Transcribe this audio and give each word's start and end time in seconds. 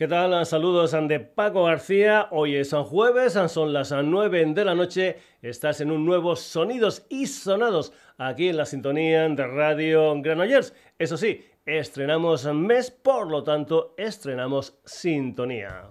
¿Qué 0.00 0.08
tal? 0.08 0.46
Saludos 0.46 0.96
de 1.08 1.20
Paco 1.20 1.64
García. 1.64 2.28
Hoy 2.30 2.56
es 2.56 2.72
jueves, 2.72 3.34
son 3.48 3.74
las 3.74 3.92
9 3.92 4.46
de 4.54 4.64
la 4.64 4.74
noche. 4.74 5.18
Estás 5.42 5.82
en 5.82 5.90
un 5.90 6.06
nuevo 6.06 6.36
Sonidos 6.36 7.04
y 7.10 7.26
Sonados 7.26 7.92
aquí 8.16 8.48
en 8.48 8.56
la 8.56 8.64
sintonía 8.64 9.28
de 9.28 9.46
Radio 9.46 10.18
Granollers. 10.22 10.72
Eso 10.98 11.18
sí, 11.18 11.44
estrenamos 11.66 12.46
mes, 12.46 12.90
por 12.90 13.30
lo 13.30 13.44
tanto, 13.44 13.94
estrenamos 13.98 14.80
sintonía. 14.86 15.82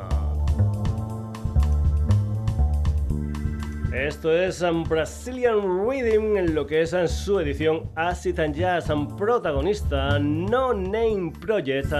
Esto 3.92 4.32
es 4.32 4.64
Brazilian 4.88 5.60
Rhythm 5.62 6.36
en 6.36 6.54
lo 6.54 6.66
que 6.66 6.82
es 6.82 6.92
en 6.92 7.08
su 7.08 7.40
edición 7.40 7.90
Acid 7.96 8.38
and 8.38 8.54
Jazz, 8.54 8.92
protagonista 9.16 10.18
No 10.18 10.74
Name 10.74 11.32
Project 11.40 11.94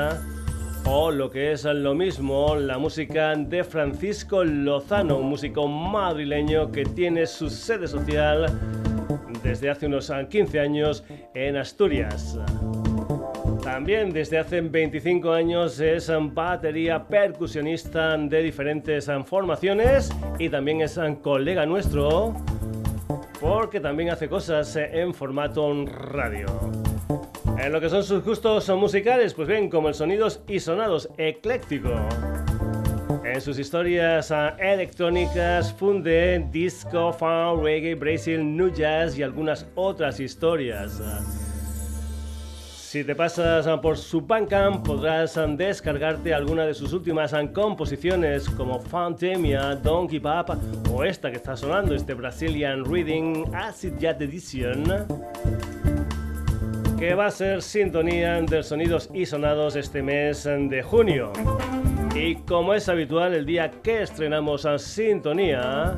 o 0.91 1.11
lo 1.11 1.31
que 1.31 1.53
es 1.53 1.65
lo 1.65 1.95
mismo, 1.95 2.57
la 2.57 2.79
música 2.79 3.35
de 3.37 3.63
Francisco 3.63 4.43
Lozano, 4.43 5.19
un 5.19 5.29
músico 5.29 5.69
madrileño 5.69 6.73
que 6.73 6.85
tiene 6.85 7.27
su 7.27 7.51
sede 7.51 7.87
social 7.87 8.47
desde 9.43 9.69
hace 9.69 9.87
unos 9.87 10.11
15 10.31 10.61
años 10.61 11.05
en 11.35 11.57
Asturias. 11.57 12.39
También 13.63 14.13
desde 14.13 14.39
hace 14.39 14.63
25 14.63 15.31
años 15.31 15.79
es 15.79 16.11
batería 16.33 17.05
percusionista 17.07 18.17
de 18.17 18.43
diferentes 18.43 19.11
formaciones 19.27 20.11
y 20.39 20.49
también 20.49 20.81
es 20.81 20.99
colega 21.23 21.67
nuestro 21.67 22.35
porque 23.41 23.79
también 23.79 24.11
hace 24.11 24.29
cosas 24.29 24.75
en 24.77 25.13
formato 25.13 25.85
radio. 25.85 26.47
En 27.61 27.73
lo 27.73 27.81
que 27.81 27.91
son 27.91 28.05
sus 28.05 28.25
gustos 28.25 28.69
musicales, 28.71 29.35
pues 29.35 29.49
bien, 29.49 29.69
como 29.69 29.89
el 29.89 29.95
sonidos 29.95 30.41
y 30.47 30.61
sonados 30.61 31.09
ecléctico. 31.19 31.91
En 33.25 33.41
sus 33.41 33.59
historias 33.59 34.31
ah, 34.31 34.57
electrónicas 34.59 35.73
funde 35.75 36.47
disco, 36.53 37.13
funk, 37.13 37.63
reggae, 37.63 37.95
Brazil, 37.95 38.57
new 38.57 38.73
jazz 38.73 39.19
y 39.19 39.23
algunas 39.25 39.67
otras 39.75 40.21
historias. 40.21 41.03
Si 42.77 43.03
te 43.05 43.15
pasas 43.15 43.67
ah, 43.67 43.81
por 43.81 43.99
su 43.99 44.21
Bandcamp 44.21 44.87
podrás 44.87 45.37
ah, 45.37 45.47
descargarte 45.49 46.33
alguna 46.33 46.65
de 46.65 46.75
sus 46.75 46.93
últimas 46.93 47.35
composiciones 47.53 48.49
como 48.49 48.81
Fantemia, 48.81 49.75
Don't 49.75 50.09
Give 50.09 50.29
Up 50.29 50.57
o 50.91 51.03
esta 51.03 51.31
que 51.31 51.37
está 51.37 51.57
sonando, 51.57 51.95
este 51.95 52.15
Brazilian 52.15 52.85
Reading 52.85 53.53
Acid 53.53 53.95
Jazz 53.99 54.21
Edition 54.21 55.07
que 56.99 57.15
va 57.15 57.27
a 57.27 57.31
ser 57.31 57.63
sintonía 57.63 58.41
de 58.43 58.63
sonidos 58.63 59.09
y 59.15 59.25
sonados 59.25 59.77
este 59.77 60.03
mes 60.03 60.45
de 60.45 60.83
junio. 60.83 61.33
Y 62.15 62.35
como 62.37 62.75
es 62.75 62.89
habitual, 62.89 63.35
el 63.35 63.47
día 63.47 63.71
que 63.71 64.03
estrenamos 64.03 64.67
a 64.67 64.79
Sintonía, 64.79 65.95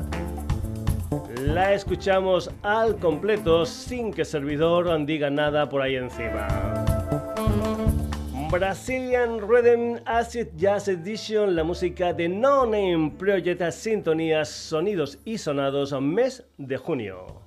la 1.40 1.72
escuchamos 1.72 2.50
al 2.62 2.96
completo 2.96 3.64
sin 3.64 4.12
que 4.12 4.22
el 4.22 4.26
servidor 4.26 5.06
diga 5.06 5.30
nada 5.30 5.70
por 5.70 5.80
ahí 5.80 5.96
encima. 5.96 6.46
Brazilian 8.50 9.38
Rhythm 9.40 10.02
Acid 10.04 10.48
Jazz 10.56 10.88
Edition, 10.88 11.56
la 11.56 11.64
música 11.64 12.12
de 12.12 12.28
No 12.28 12.66
Name 12.66 13.12
Project 13.16 13.62
Sintonías, 13.70 14.50
Sonidos 14.50 15.18
y 15.24 15.38
Sonados, 15.38 15.98
mes 16.02 16.44
de 16.58 16.76
junio. 16.76 17.39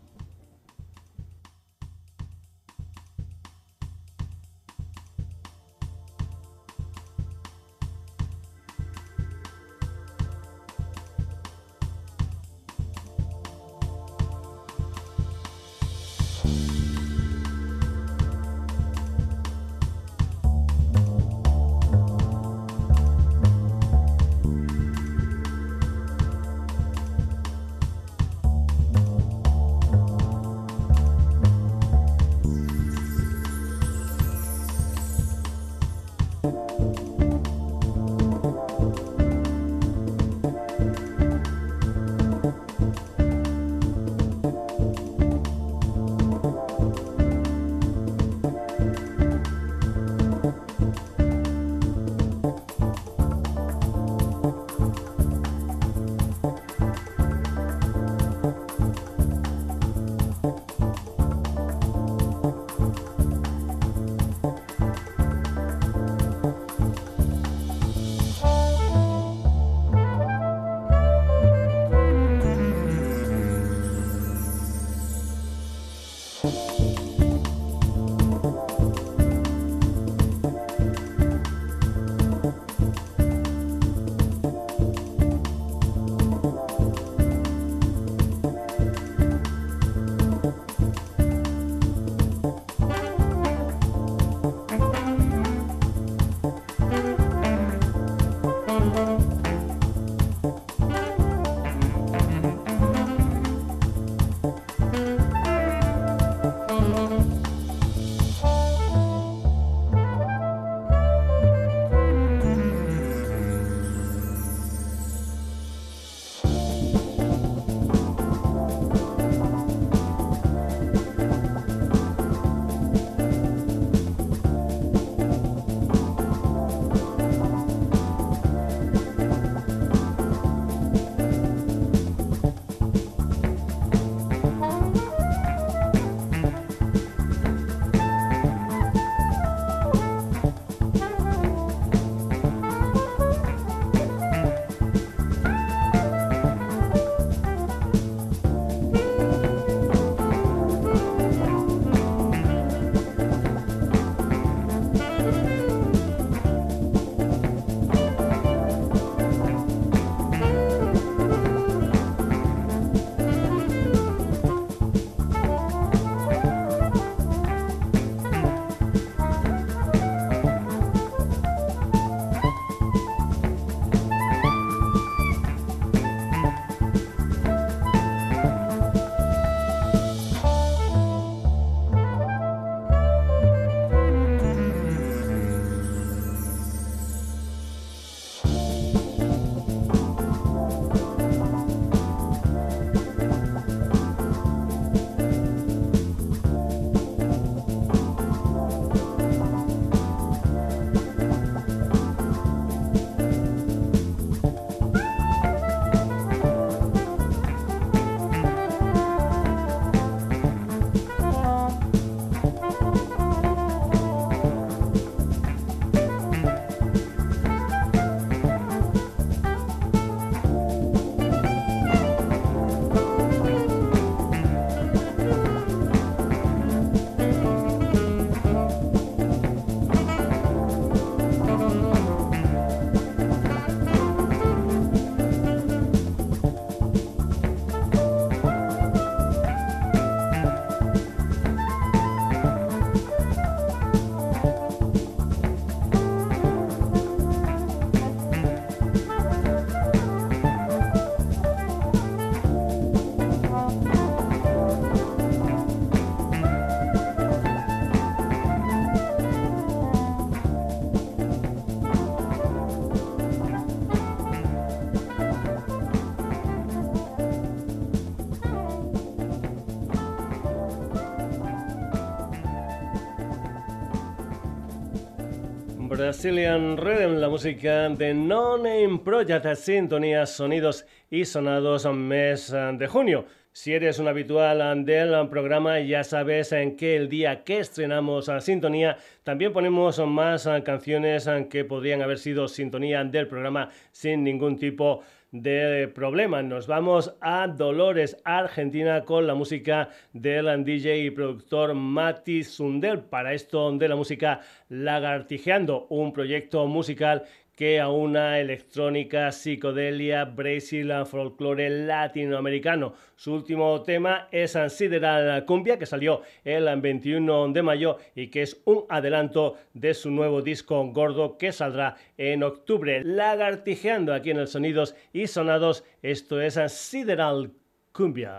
Brazilian 276.03 276.75
Rhythm, 276.75 277.21
la 277.21 277.29
música 277.29 277.88
de 277.88 278.13
No 278.13 278.57
Name 278.57 279.00
Project, 279.05 279.55
sintonías, 279.55 280.35
sonidos 280.35 280.85
y 281.09 281.23
sonados 281.23 281.85
mes 281.94 282.51
de 282.51 282.88
junio. 282.88 283.25
Si 283.53 283.71
eres 283.71 284.00
un 284.00 284.09
habitual 284.09 284.83
del 284.83 285.29
programa, 285.29 285.79
ya 285.79 286.03
sabes 286.03 286.51
en 286.51 286.75
que 286.75 286.97
el 286.97 287.07
día 287.07 287.45
que 287.45 287.59
estrenamos 287.59 288.27
a 288.27 288.41
Sintonía 288.41 288.97
también 289.23 289.53
ponemos 289.53 289.97
más 290.05 290.45
canciones 290.65 291.29
que 291.50 291.63
podrían 291.63 292.01
haber 292.01 292.19
sido 292.19 292.49
sintonía 292.49 293.01
del 293.06 293.29
programa 293.29 293.69
sin 293.94 294.25
ningún 294.25 294.57
tipo 294.57 294.99
de 294.99 295.03
de 295.33 295.88
problemas. 295.88 296.45
Nos 296.45 296.68
vamos 296.68 297.15
a 297.19 297.47
Dolores, 297.47 298.15
Argentina, 298.24 299.03
con 299.03 299.25
la 299.25 299.33
música 299.33 299.89
del 300.13 300.63
DJ 300.63 301.06
y 301.06 301.09
productor 301.09 301.74
Mati 301.74 302.44
Sundel. 302.44 303.00
Para 303.00 303.33
esto 303.33 303.71
de 303.71 303.89
la 303.89 303.95
música 303.95 304.41
Lagartijeando, 304.69 305.88
un 305.89 306.13
proyecto 306.13 306.68
musical 306.68 307.24
que 307.55 307.79
a 307.79 307.89
una 307.89 308.39
electrónica, 308.39 309.31
psicodelia, 309.31 310.25
Brasil, 310.25 310.91
folclore 311.05 311.69
latinoamericano. 311.69 312.94
Su 313.15 313.33
último 313.33 313.81
tema 313.83 314.27
es 314.31 314.57
Sideral 314.69 315.45
Cumbia, 315.45 315.77
que 315.77 315.85
salió 315.85 316.21
el 316.44 316.81
21 316.81 317.50
de 317.50 317.61
mayo 317.61 317.97
y 318.15 318.27
que 318.27 318.41
es 318.41 318.61
un 318.65 318.85
adelanto 318.89 319.57
de 319.73 319.94
su 319.94 320.09
nuevo 320.09 320.41
disco 320.41 320.83
gordo 320.91 321.38
que 321.38 321.51
saldrá 321.51 321.95
en 322.17 322.44
octubre. 322.44 323.03
Lagartijeando 323.03 324.13
aquí 324.13 324.31
en 324.31 324.38
el 324.38 324.47
Sonidos 324.47 324.95
y 325.13 325.27
Sonados, 325.27 325.83
esto 326.01 326.41
es 326.41 326.59
Sideral 326.71 327.51
Cumbia. 327.91 328.38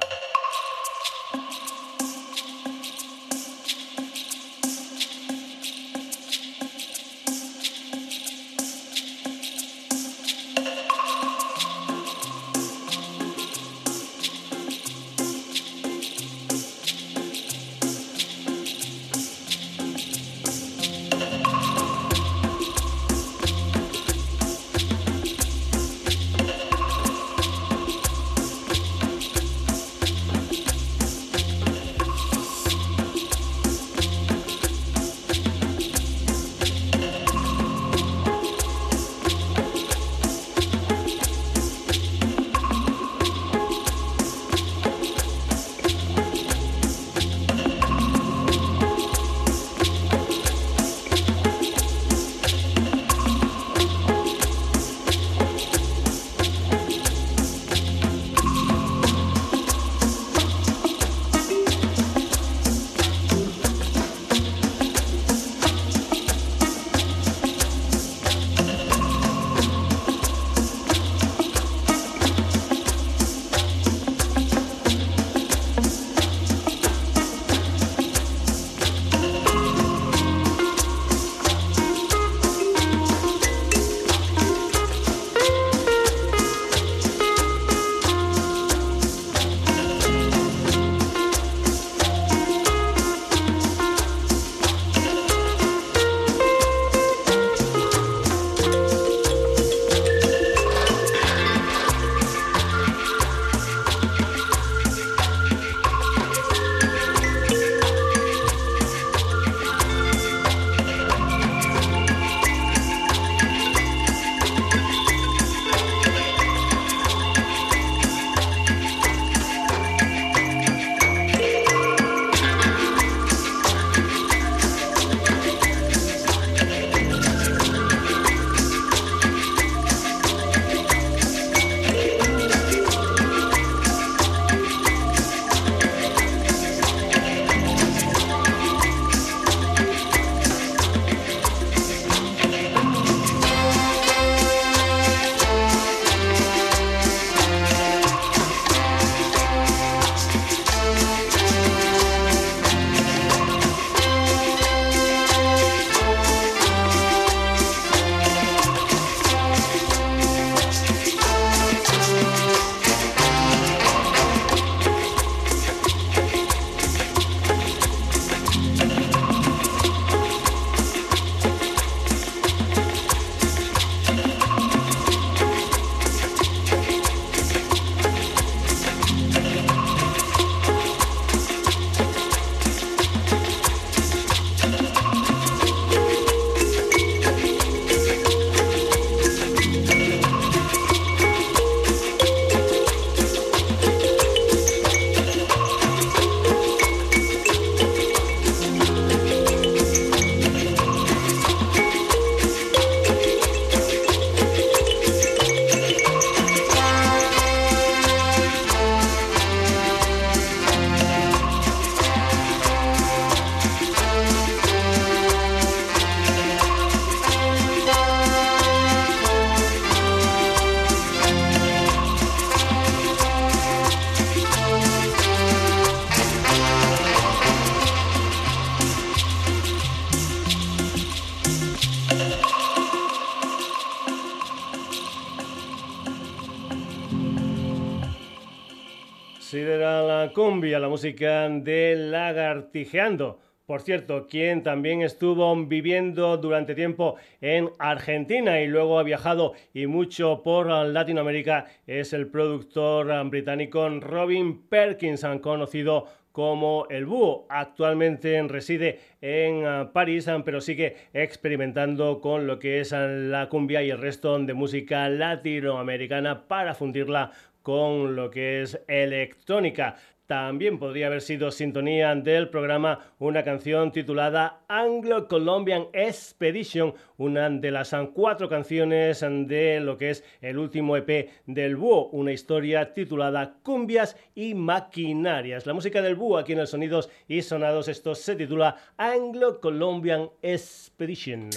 Cumbia, 240.34 240.81
la 240.81 240.88
música 240.88 241.48
de 241.48 241.94
Lagartijeando. 241.96 243.38
Por 243.67 243.81
cierto, 243.81 244.26
quien 244.26 244.62
también 244.62 245.00
estuvo 245.00 245.55
viviendo 245.64 246.36
durante 246.36 246.74
tiempo 246.74 247.14
en 247.41 247.70
Argentina 247.79 248.60
y 248.60 248.67
luego 248.67 248.98
ha 248.98 249.05
viajado 249.05 249.55
y 249.72 249.86
mucho 249.86 250.43
por 250.43 250.67
Latinoamérica 250.67 251.67
es 251.86 252.12
el 252.12 252.26
productor 252.26 253.31
británico 253.31 253.88
Robin 254.00 254.67
Perkins, 254.69 255.24
conocido 255.41 256.08
como 256.32 256.86
el 256.91 257.06
búho. 257.06 257.46
Actualmente 257.48 258.43
reside 258.48 258.98
en 259.20 259.64
ah, 259.64 259.91
París, 259.93 260.26
ah, 260.26 260.43
pero 260.44 260.60
sigue 260.60 260.96
experimentando 261.12 262.20
con 262.20 262.48
lo 262.48 262.58
que 262.58 262.81
es 262.81 262.93
ah, 262.93 263.06
la 263.06 263.48
cumbia 263.48 263.84
y 263.84 263.91
el 263.91 263.98
resto 263.98 264.36
de 264.41 264.53
música 264.53 265.08
latinoamericana 265.08 266.48
para 266.48 266.74
fundirla 266.74 267.31
con 267.64 268.14
lo 268.14 268.31
que 268.31 268.60
es 268.60 268.79
electrónica. 268.88 269.96
También 270.26 270.78
podría 270.78 271.08
haber 271.08 271.20
sido 271.20 271.50
sintonía 271.50 272.14
del 272.14 272.48
programa 272.48 273.12
una 273.19 273.44
canción 273.44 273.93
titulada 273.93 274.62
Anglo 274.69 275.28
Colombian 275.28 275.88
Expedition, 275.93 276.94
una 277.19 277.50
de 277.50 277.70
las 277.70 277.94
cuatro 278.14 278.48
canciones 278.48 279.20
de 279.20 279.81
lo 279.81 279.98
que 279.98 280.10
es 280.10 280.24
el 280.40 280.56
último 280.56 280.96
EP 280.96 281.28
del 281.46 281.76
Búho, 281.76 282.08
una 282.08 282.32
historia 282.32 282.94
titulada 282.94 283.58
Cumbias 283.62 284.16
y 284.34 284.54
Maquinarias. 284.54 285.66
La 285.66 285.74
música 285.74 286.00
del 286.00 286.14
Búho 286.14 286.38
aquí 286.38 286.54
en 286.54 286.60
el 286.60 286.69
Sonidos 286.69 287.10
y 287.28 287.43
Sonados, 287.43 287.88
esto 287.88 288.14
se 288.14 288.34
titula 288.34 288.76
Anglo 288.96 289.60
Colombian 289.60 290.31
Expedition. 290.40 291.50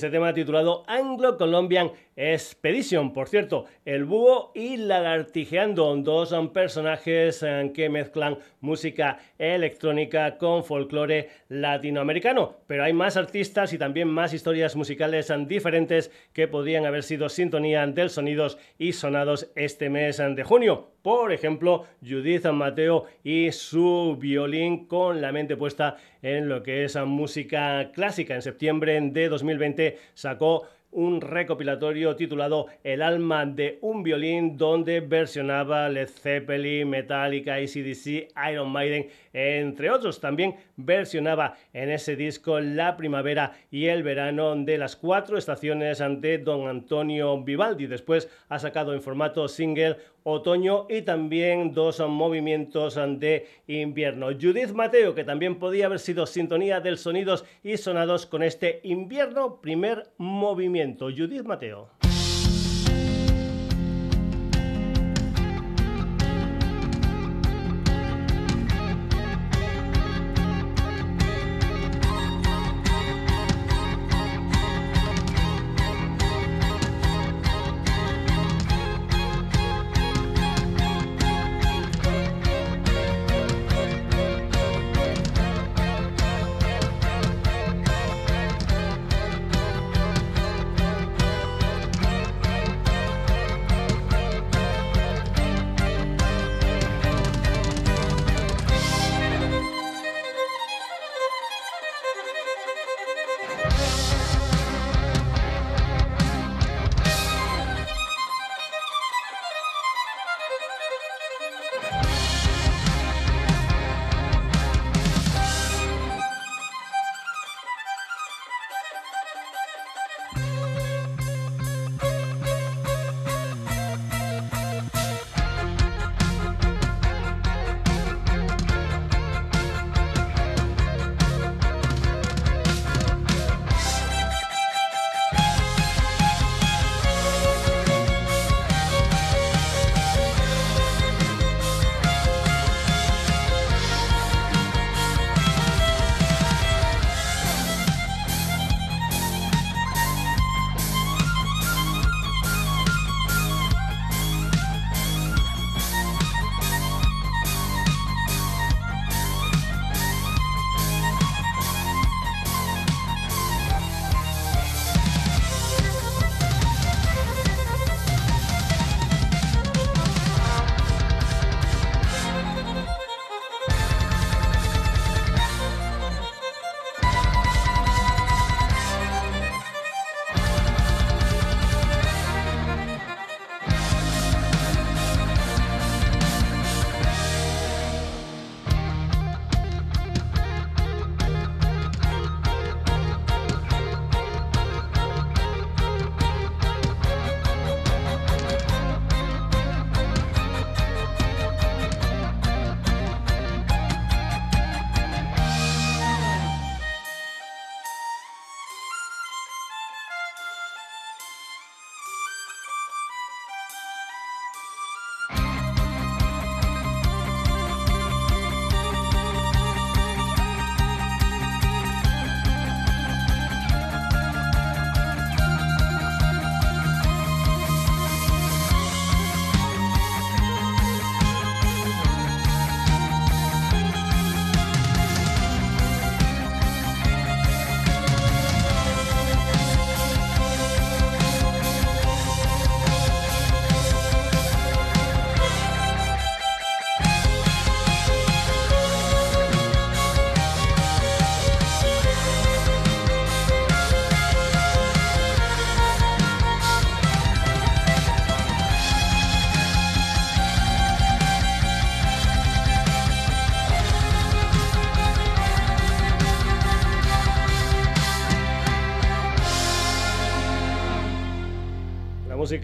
Ese 0.00 0.08
tema 0.08 0.32
titulado 0.32 0.82
Anglo 0.86 1.36
Colombian 1.36 1.92
Expedition. 2.20 3.14
Por 3.14 3.28
cierto, 3.28 3.64
el 3.86 4.04
búho 4.04 4.52
y 4.54 4.76
lagartijeando, 4.76 5.96
dos 5.96 6.28
son 6.28 6.52
personajes 6.52 7.42
eh, 7.42 7.70
que 7.74 7.88
mezclan 7.88 8.36
música 8.60 9.18
electrónica 9.38 10.36
con 10.36 10.62
folclore 10.62 11.30
latinoamericano. 11.48 12.56
Pero 12.66 12.84
hay 12.84 12.92
más 12.92 13.16
artistas 13.16 13.72
y 13.72 13.78
también 13.78 14.08
más 14.08 14.34
historias 14.34 14.76
musicales 14.76 15.32
diferentes 15.46 16.10
que 16.34 16.46
podrían 16.46 16.84
haber 16.84 17.04
sido 17.04 17.30
sintonía 17.30 17.86
del 17.86 18.10
sonidos 18.10 18.58
y 18.76 18.92
sonados 18.92 19.50
este 19.54 19.88
mes 19.88 20.18
de 20.18 20.44
junio. 20.44 20.90
por 21.00 21.32
ejemplo, 21.32 21.86
Judith 22.06 22.44
Mateo 22.50 23.06
y 23.24 23.50
su 23.52 24.18
violín 24.20 24.86
con 24.86 25.22
la 25.22 25.32
mente 25.32 25.56
puesta 25.56 25.96
en 26.20 26.50
lo 26.50 26.62
que 26.62 26.84
es 26.84 26.96
música 26.96 27.90
clásica. 27.94 28.34
En 28.34 28.42
septiembre 28.42 29.00
de 29.00 29.28
2020 29.30 29.96
sacó 30.12 30.66
un 30.92 31.20
recopilatorio 31.20 32.16
titulado 32.16 32.66
El 32.82 33.02
alma 33.02 33.46
de 33.46 33.78
un 33.80 34.02
violín, 34.02 34.56
donde 34.56 35.00
versionaba 35.00 35.88
Led 35.88 36.08
Zeppelin, 36.08 36.88
Metallica, 36.88 37.54
ACDC, 37.54 38.28
Iron 38.50 38.72
Maiden, 38.72 39.08
entre 39.32 39.90
otros. 39.90 40.20
También 40.20 40.56
versionaba 40.76 41.54
en 41.72 41.90
ese 41.90 42.16
disco 42.16 42.60
la 42.60 42.96
primavera 42.96 43.52
y 43.70 43.86
el 43.86 44.02
verano 44.02 44.54
de 44.56 44.78
las 44.78 44.96
cuatro 44.96 45.38
estaciones 45.38 46.00
ante 46.00 46.38
Don 46.38 46.68
Antonio 46.68 47.42
Vivaldi. 47.42 47.86
Después 47.86 48.28
ha 48.48 48.58
sacado 48.58 48.94
en 48.94 49.02
formato 49.02 49.48
single 49.48 49.96
otoño 50.22 50.86
y 50.88 51.02
también 51.02 51.72
dos 51.72 52.00
movimientos 52.00 52.98
de 53.18 53.46
invierno. 53.66 54.28
Judith 54.28 54.72
Mateo, 54.72 55.14
que 55.14 55.24
también 55.24 55.58
podía 55.58 55.86
haber 55.86 55.98
sido 55.98 56.26
sintonía 56.26 56.80
del 56.80 56.98
sonidos 56.98 57.44
y 57.62 57.76
sonados 57.76 58.26
con 58.26 58.42
este 58.42 58.80
invierno, 58.84 59.60
primer 59.60 60.04
movimiento. 60.18 61.06
Judith 61.06 61.44
Mateo. 61.44 61.99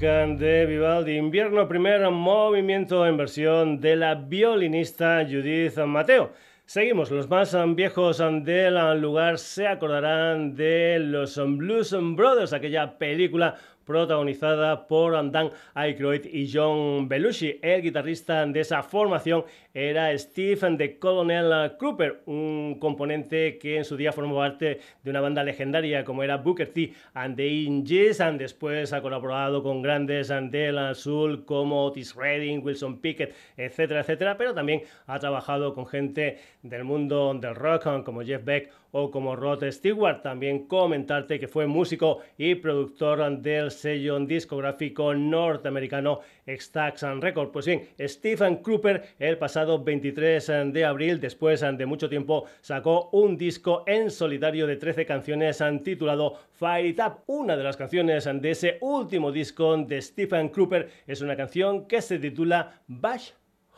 De 0.01 0.67
Vivaldi. 0.67 1.17
Invierno, 1.17 1.67
primer 1.67 2.11
movimiento 2.11 3.07
en 3.07 3.17
versión 3.17 3.81
de 3.81 3.97
la 3.97 4.15
violinista 4.15 5.25
Judith 5.25 5.79
Mateo. 5.87 6.33
Seguimos, 6.67 7.11
los 7.11 7.31
más 7.31 7.57
viejos 7.75 8.19
del 8.19 9.01
lugar 9.01 9.39
se 9.39 9.67
acordarán 9.67 10.55
de 10.55 10.99
los 10.99 11.37
Blues 11.37 11.97
Brothers, 12.15 12.53
aquella 12.53 12.99
película 12.99 13.55
protagonizada 13.87 14.87
por 14.87 15.14
Dan 15.31 15.51
Aykroyd 15.75 16.27
y 16.27 16.51
John 16.53 17.09
Belushi. 17.09 17.59
El 17.62 17.81
guitarrista 17.81 18.44
de 18.44 18.61
esa 18.61 18.83
formación 18.83 19.44
era 19.72 20.16
Stephen 20.18 20.77
de 20.77 20.99
Colonel 20.99 21.77
Cooper, 21.79 22.22
un 22.27 22.77
componente 22.79 23.59
que 23.59 23.79
en 23.79 23.85
su 23.85 23.96
día 23.96 24.12
formó 24.12 24.37
parte 24.37 24.81
de 25.03 25.11
una 25.11 25.20
banda 25.20 25.44
legendaria 25.44 26.05
como 26.05 26.22
era 26.22 26.37
Booker 26.37 26.68
T 26.68 26.92
and 27.14 27.37
the 27.37 27.46
Inges, 27.46 28.20
and 28.20 28.38
después 28.38 28.92
ha 28.92 29.01
colaborado 29.01 29.62
con 29.62 29.81
grandes 29.83 30.29
del 30.29 30.79
azul 30.79 31.44
como 31.44 31.85
Otis 31.85 32.14
Redding, 32.14 32.64
Wilson 32.64 33.01
Pickett, 33.01 33.35
etcétera, 33.57 34.01
etcétera, 34.01 34.37
pero 34.37 34.53
también 34.53 34.83
ha 35.07 35.18
trabajado 35.18 35.75
con 35.75 35.87
gente 35.87 36.38
del 36.62 36.85
mundo 36.85 37.33
del 37.35 37.55
rock 37.55 38.03
como 38.05 38.22
Jeff 38.22 38.44
Beck 38.44 38.72
o 38.97 39.11
como 39.11 39.37
Rod 39.37 39.63
Stewart. 39.71 40.23
También 40.23 40.67
comentarte 40.67 41.39
que 41.39 41.49
fue 41.49 41.67
músico 41.67 42.21
y 42.39 42.55
productor 42.55 43.39
del 43.39 43.71
sello 43.71 44.19
discográfico 44.21 45.13
norteamericano 45.13 46.21
Stax 46.49 47.03
Records. 47.21 47.51
Pues 47.53 47.67
bien, 47.67 47.89
Stephen 48.01 48.57
Kruper 48.57 49.17
el 49.19 49.37
pasado 49.37 49.83
23 49.83 50.47
de 50.73 50.85
abril, 50.85 51.21
después 51.21 51.61
de 51.61 51.87
mucho 51.87 52.09
tiempo, 52.09 52.47
sacó 52.61 53.11
un 53.13 53.37
disco 53.37 53.85
en 53.87 54.11
solitario 54.11 54.67
de 54.67 54.77
13 54.77 55.05
canciones 55.05 55.63
titulado 55.85 56.39
Fire 56.53 56.87
It 56.87 57.01
Up. 57.01 57.23
Una 57.27 57.57
de 57.57 57.65
las 57.65 57.77
canciones 57.77 58.25
de 58.25 58.51
ese 58.51 58.79
último 58.81 59.31
disco 59.31 59.77
de 59.77 60.01
Stephen 60.01 60.49
Kruper 60.49 60.89
es 61.07 61.21
una 61.21 61.37
canción 61.37 61.87
que 61.87 62.01
se 62.01 62.19
titula 62.19 62.81
Bash 62.87 63.33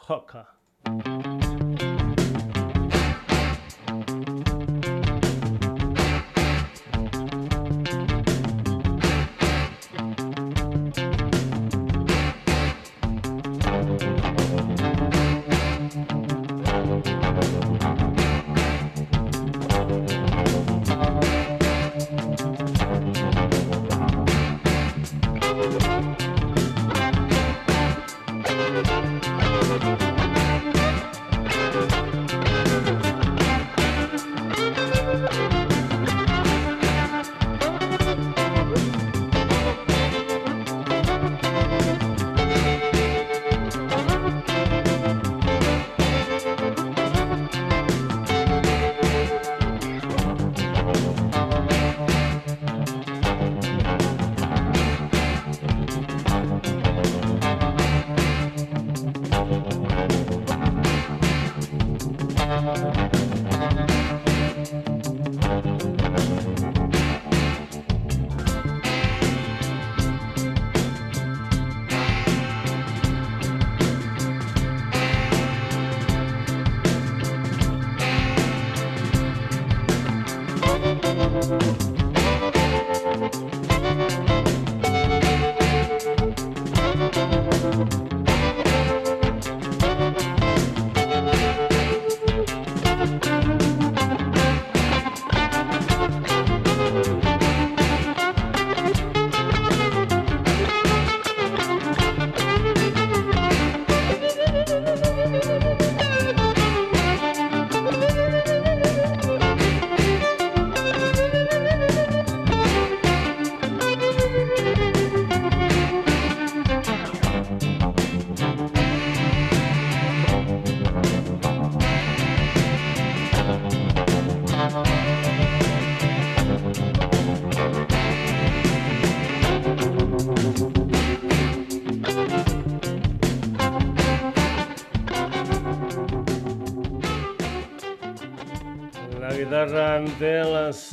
Hawker. 0.06 0.46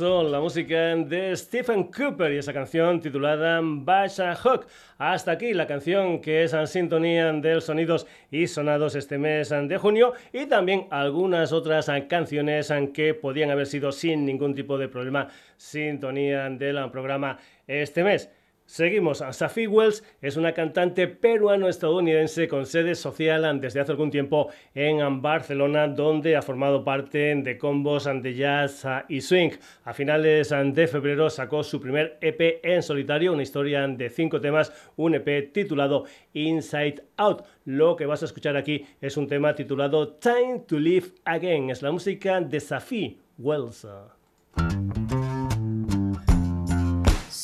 La 0.00 0.40
música 0.40 0.94
de 0.94 1.34
Stephen 1.34 1.84
Cooper 1.84 2.30
y 2.32 2.38
esa 2.38 2.52
canción 2.52 3.00
titulada 3.00 3.60
Basha 3.62 4.34
Hook. 4.34 4.66
Hasta 4.98 5.30
aquí 5.30 5.54
la 5.54 5.66
canción 5.66 6.20
que 6.20 6.42
es 6.42 6.52
en 6.52 6.66
sintonía 6.66 7.32
del 7.32 7.62
sonidos 7.62 8.06
y 8.30 8.46
sonados 8.46 8.94
este 8.94 9.16
mes 9.16 9.48
de 9.48 9.78
junio 9.78 10.12
y 10.34 10.46
también 10.46 10.86
algunas 10.90 11.52
otras 11.52 11.90
canciones 12.08 12.70
que 12.92 13.14
podían 13.14 13.50
haber 13.50 13.66
sido 13.66 13.90
sin 13.90 14.26
ningún 14.26 14.54
tipo 14.54 14.76
de 14.76 14.88
problema 14.88 15.28
sintonía 15.56 16.50
del 16.50 16.90
programa 16.90 17.38
este 17.66 18.04
mes. 18.04 18.28
Seguimos. 18.66 19.22
Safi 19.30 19.68
Wells 19.68 20.02
es 20.20 20.36
una 20.36 20.52
cantante 20.52 21.06
peruano-estadounidense 21.06 22.48
con 22.48 22.66
sede 22.66 22.96
social 22.96 23.60
desde 23.60 23.80
hace 23.80 23.92
algún 23.92 24.10
tiempo 24.10 24.48
en 24.74 25.22
Barcelona, 25.22 25.86
donde 25.86 26.34
ha 26.34 26.42
formado 26.42 26.82
parte 26.82 27.34
de 27.36 27.58
combos 27.58 28.06
de 28.06 28.34
jazz 28.34 28.84
y 29.08 29.20
swing. 29.20 29.50
A 29.84 29.94
finales 29.94 30.50
de 30.50 30.86
febrero 30.88 31.30
sacó 31.30 31.62
su 31.62 31.80
primer 31.80 32.18
EP 32.20 32.60
en 32.64 32.82
solitario, 32.82 33.32
una 33.32 33.44
historia 33.44 33.86
de 33.86 34.10
cinco 34.10 34.40
temas, 34.40 34.72
un 34.96 35.14
EP 35.14 35.52
titulado 35.52 36.04
Inside 36.32 37.04
Out. 37.18 37.44
Lo 37.64 37.94
que 37.94 38.06
vas 38.06 38.22
a 38.22 38.26
escuchar 38.26 38.56
aquí 38.56 38.84
es 39.00 39.16
un 39.16 39.28
tema 39.28 39.54
titulado 39.54 40.14
Time 40.14 40.64
to 40.66 40.80
Live 40.80 41.12
Again. 41.24 41.70
Es 41.70 41.82
la 41.82 41.92
música 41.92 42.40
de 42.40 42.58
Safi 42.58 43.16
Wells. 43.38 43.86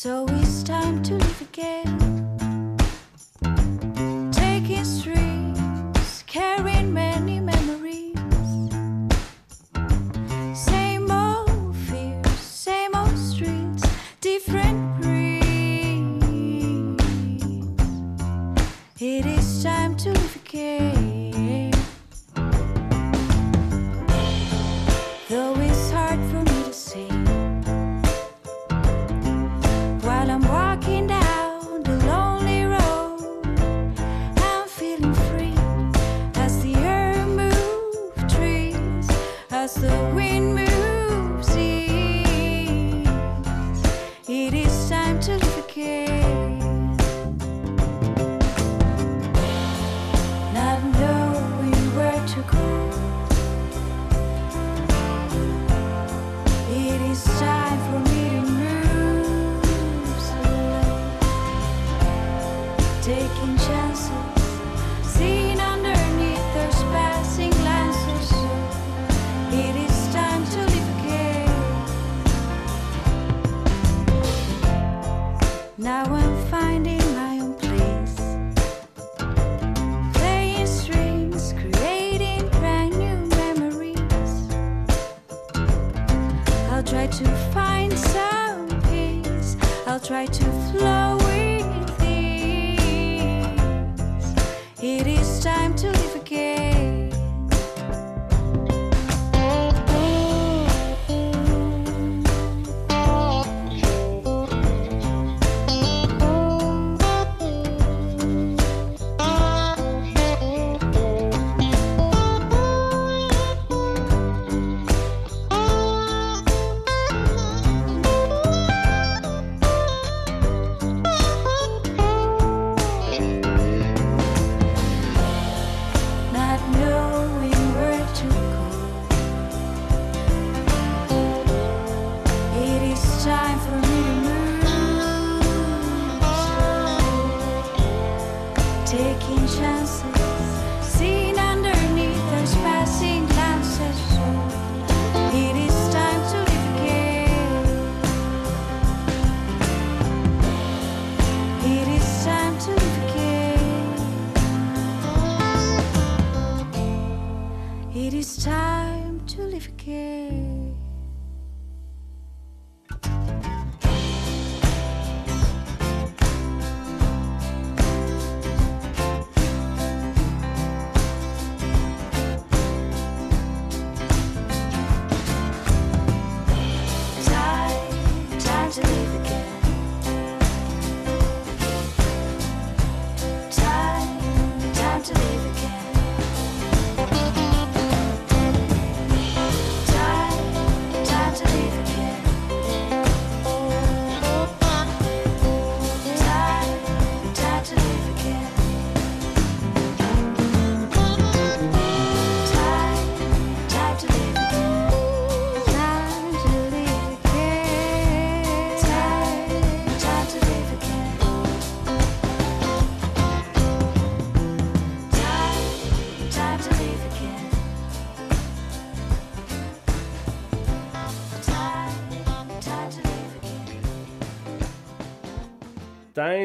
So 0.02 0.26
it's 0.30 0.64
time 0.64 1.00
to 1.04 1.14
live 1.14 1.40
again. 1.42 2.21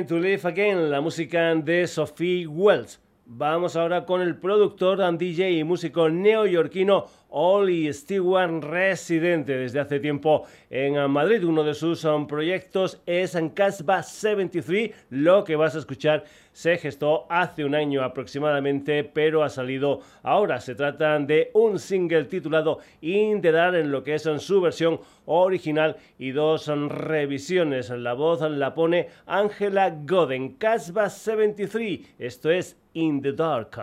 To 0.05 0.19
Live 0.19 0.47
Again, 0.47 0.91
la 0.91 1.01
música 1.01 1.55
de 1.55 1.88
Sophie 1.88 2.45
Wells. 2.45 2.99
Vamos 3.25 3.75
ahora 3.75 4.05
con 4.05 4.21
el 4.21 4.38
productor, 4.38 4.99
DJ 5.17 5.51
y 5.53 5.63
músico 5.63 6.07
neoyorquino 6.07 7.07
Ollie 7.29 7.91
Stewart, 7.91 8.63
residente 8.63 9.57
desde 9.57 9.79
hace 9.79 9.99
tiempo 9.99 10.43
en 10.69 11.10
Madrid. 11.10 11.43
Uno 11.43 11.63
de 11.63 11.73
sus 11.73 12.05
um, 12.05 12.27
proyectos 12.27 13.01
es 13.07 13.33
en 13.33 13.49
Casbah 13.49 14.03
73. 14.03 14.91
Lo 15.10 15.43
que 15.43 15.55
vas 15.55 15.75
a 15.75 15.79
escuchar 15.79 16.25
se 16.58 16.76
gestó 16.80 17.28
hace 17.30 17.63
un 17.63 17.76
año 17.76 18.04
aproximadamente, 18.04 19.04
pero 19.04 19.43
ha 19.43 19.50
salido 19.50 20.00
ahora. 20.24 20.60
Se 20.60 20.74
trata 20.74 21.20
de 21.20 21.52
un 21.54 21.78
single 21.78 22.24
titulado 22.24 22.80
In 23.00 23.43
the 23.43 23.52
Dark, 23.52 23.76
en 23.76 23.91
lo 23.91 24.04
que 24.04 24.15
es 24.15 24.26
en 24.26 24.39
su 24.39 24.60
versión 24.60 25.00
original 25.28 25.98
y 26.17 26.32
dos 26.32 26.65
revisiones. 26.65 27.91
La 27.91 28.13
voz 28.13 28.41
la 28.41 28.74
pone 28.74 29.08
Angela 29.28 29.96
Goden. 30.04 30.56
Casbah 30.56 31.12
73. 31.12 32.15
Esto 32.17 32.50
es 32.50 32.76
In 32.93 33.22
the 33.22 33.34
Dark. 33.34 33.80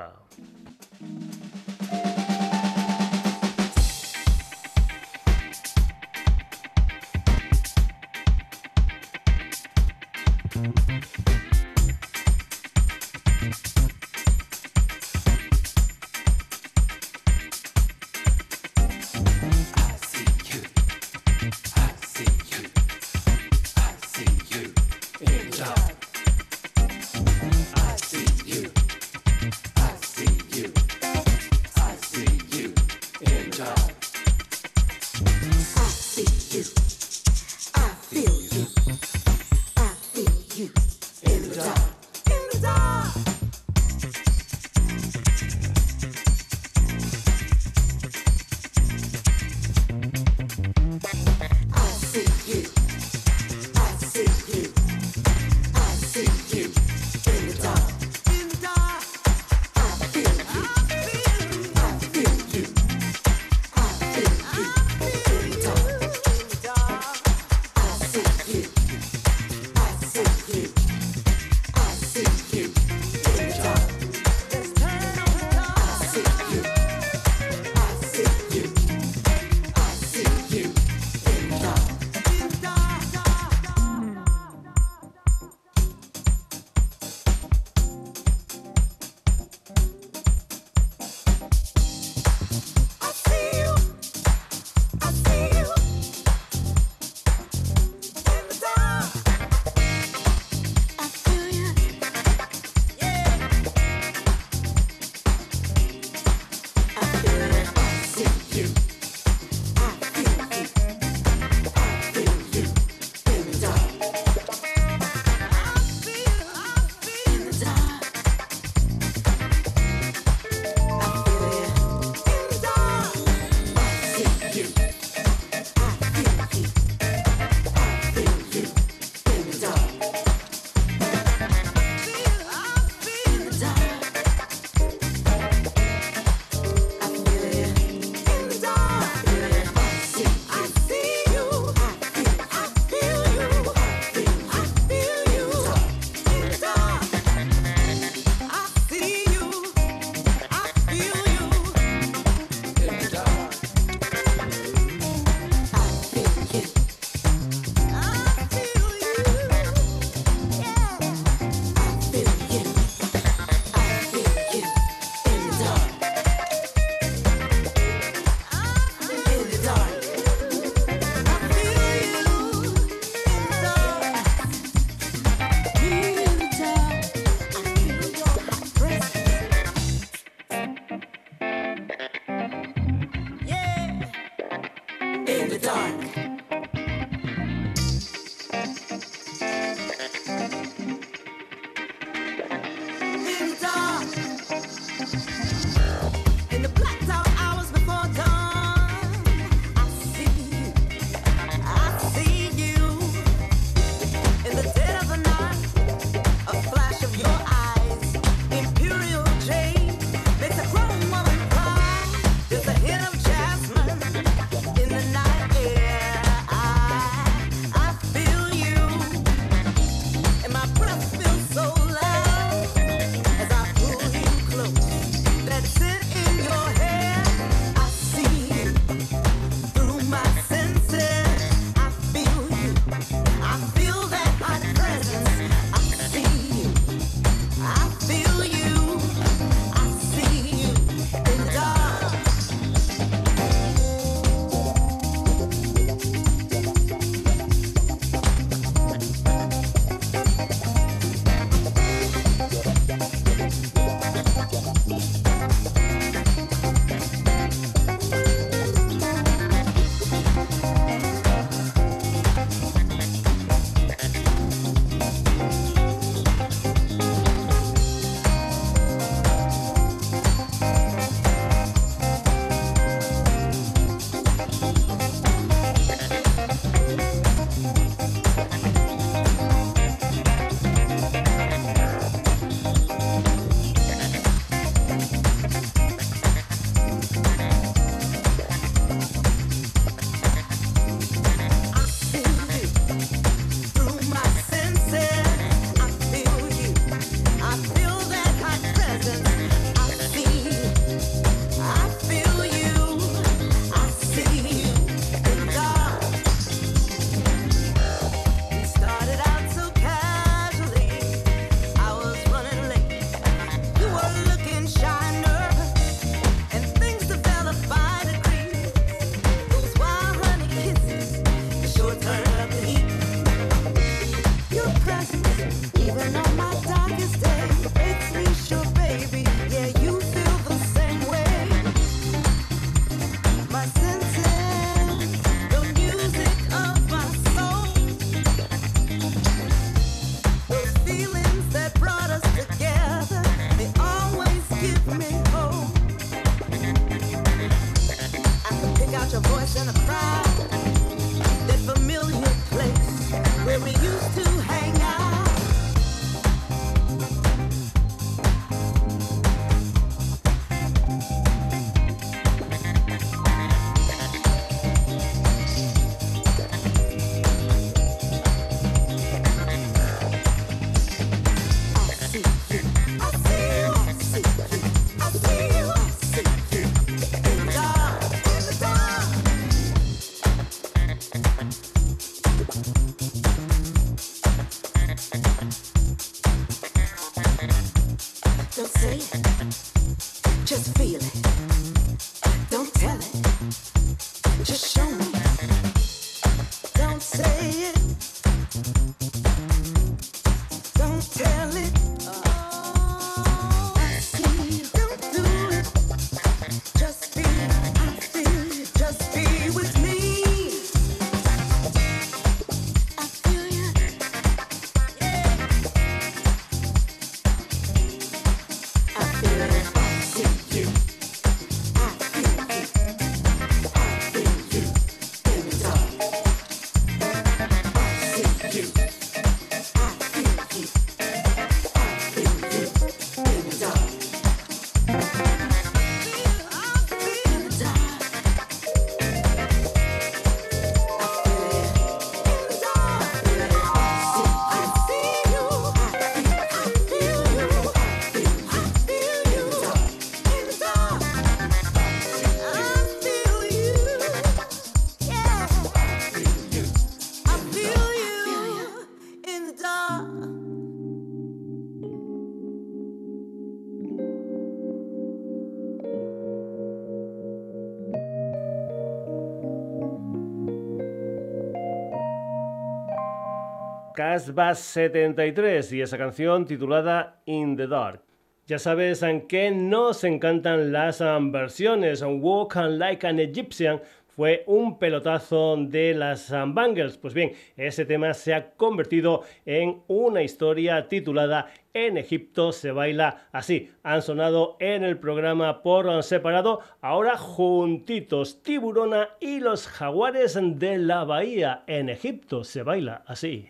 Casbah 474.05 474.55
73 474.55 475.73
y 475.73 475.81
esa 475.81 475.97
canción 475.97 476.45
titulada 476.45 477.23
In 477.25 477.57
the 477.57 477.67
Dark. 477.67 478.03
Ya 478.47 478.59
sabes 478.59 479.03
en 479.03 479.27
qué 479.27 479.51
nos 479.51 480.05
encantan 480.05 480.73
las 480.73 481.01
um, 481.01 481.33
versiones. 481.33 482.03
Walk 482.07 482.55
Like 482.55 483.07
an 483.07 483.19
Egyptian 483.19 483.81
fue 484.07 484.45
un 484.47 484.79
pelotazo 484.79 485.57
de 485.57 485.95
las 485.95 486.31
um, 486.31 486.55
Bangles. 486.55 486.99
Pues 486.99 487.15
bien, 487.15 487.33
ese 487.57 487.87
tema 487.87 488.13
se 488.13 488.35
ha 488.35 488.51
convertido 488.51 489.23
en 489.47 489.81
una 489.87 490.23
historia 490.23 490.87
titulada 490.87 491.47
En 491.73 491.97
Egipto 491.97 492.53
se 492.53 492.73
baila 492.73 493.29
así. 493.33 493.71
Han 493.85 494.03
sonado 494.03 494.59
en 494.61 494.85
el 494.85 494.99
programa 494.99 495.63
por 495.63 496.03
separado, 496.03 496.61
ahora 496.83 497.17
juntitos, 497.17 498.43
Tiburona 498.43 499.09
y 499.19 499.41
los 499.41 499.67
jaguares 499.67 500.39
de 500.39 500.77
la 500.77 501.05
bahía. 501.05 501.65
En 501.67 501.89
Egipto 501.89 502.45
se 502.45 502.63
baila 502.63 503.03
así. 503.07 503.49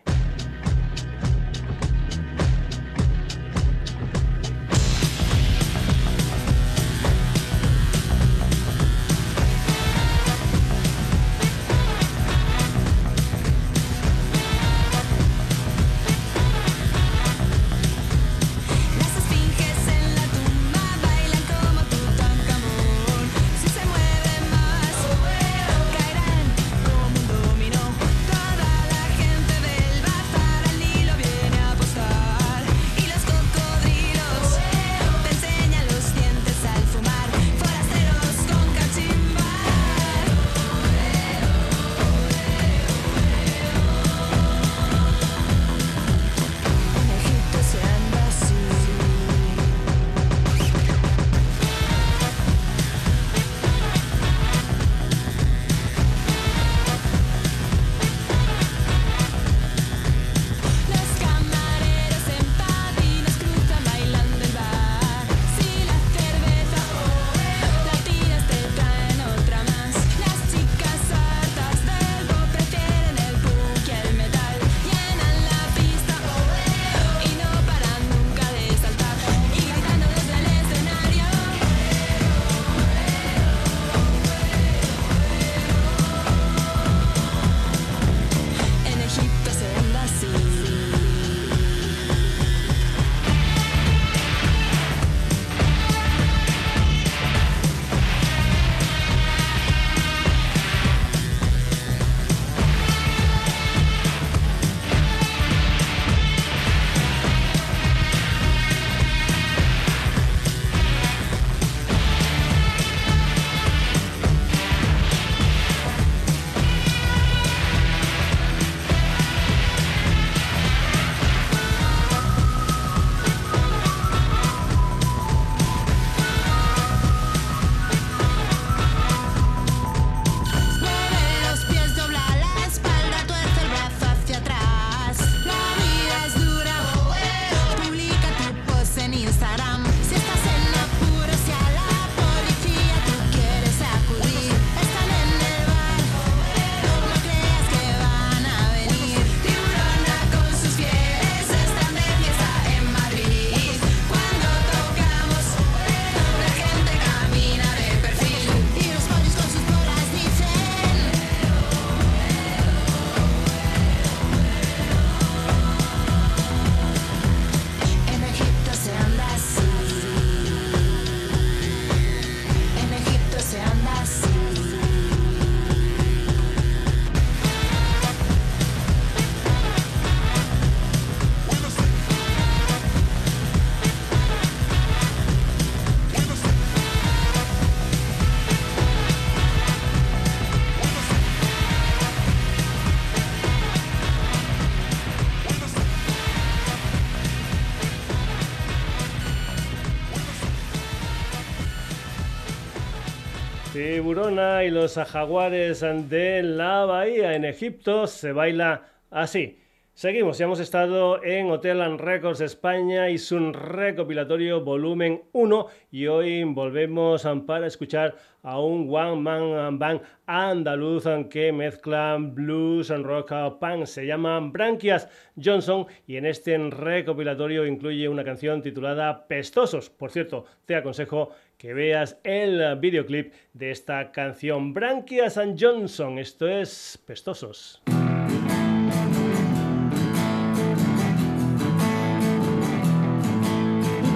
Y 204.35 204.69
los 204.69 204.95
jaguares 204.95 205.79
de 205.79 206.43
la 206.43 206.83
bahía 206.85 207.35
en 207.35 207.45
Egipto 207.45 208.05
se 208.05 208.33
baila 208.33 208.81
así. 209.09 209.57
Seguimos, 209.97 210.37
ya 210.37 210.43
hemos 210.43 210.59
estado 210.59 211.23
en 211.23 211.49
Hotel 211.49 211.79
and 211.79 212.01
Records 212.01 212.41
España 212.41 213.09
y 213.09 213.17
su 213.17 213.53
recopilatorio 213.53 214.59
volumen 214.59 215.23
1 215.31 215.67
y 215.89 216.07
hoy 216.07 216.43
volvemos 216.43 217.25
para 217.47 217.65
escuchar 217.65 218.17
a 218.43 218.59
un 218.59 218.93
one 218.93 219.21
man 219.21 219.79
band 219.79 220.01
andaluz 220.25 221.05
que 221.29 221.53
mezcla 221.53 222.17
blues, 222.19 222.89
rock, 222.89 223.31
punk. 223.57 223.85
Se 223.85 224.05
llama 224.05 224.37
Branquias 224.41 225.07
Johnson 225.41 225.87
y 226.05 226.17
en 226.17 226.25
este 226.25 226.57
recopilatorio 226.57 227.65
incluye 227.65 228.09
una 228.09 228.25
canción 228.25 228.61
titulada 228.61 229.25
Pestosos. 229.29 229.89
Por 229.89 230.11
cierto, 230.11 230.43
te 230.65 230.75
aconsejo 230.75 231.29
que 231.57 231.73
veas 231.73 232.19
el 232.25 232.75
videoclip 232.79 233.33
de 233.53 233.71
esta 233.71 234.11
canción 234.11 234.73
Branquias 234.73 235.37
and 235.37 235.57
Johnson. 235.57 236.19
Esto 236.19 236.49
es 236.49 237.01
Pestosos. 237.07 237.81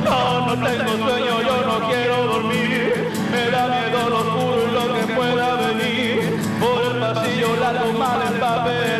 No, 0.10 0.54
tengo 0.54 1.08
sueño, 1.08 1.42
yo 1.42 1.66
no 1.66 1.88
quiero 1.88 2.24
dormir. 2.26 3.10
Me 3.32 3.52
da 3.52 3.68
miedo 3.68 4.10
lo 4.10 4.18
oscuro 4.20 4.68
y 4.68 4.72
lo 4.72 4.94
que 4.94 5.14
pueda 5.14 5.56
venir. 5.56 6.40
Por 6.60 6.96
el 6.96 7.00
pasillo 7.00 7.56
largo 7.58 7.94
mal 7.94 8.22
empapelado. 8.34 8.99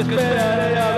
Esperaré 0.00 0.89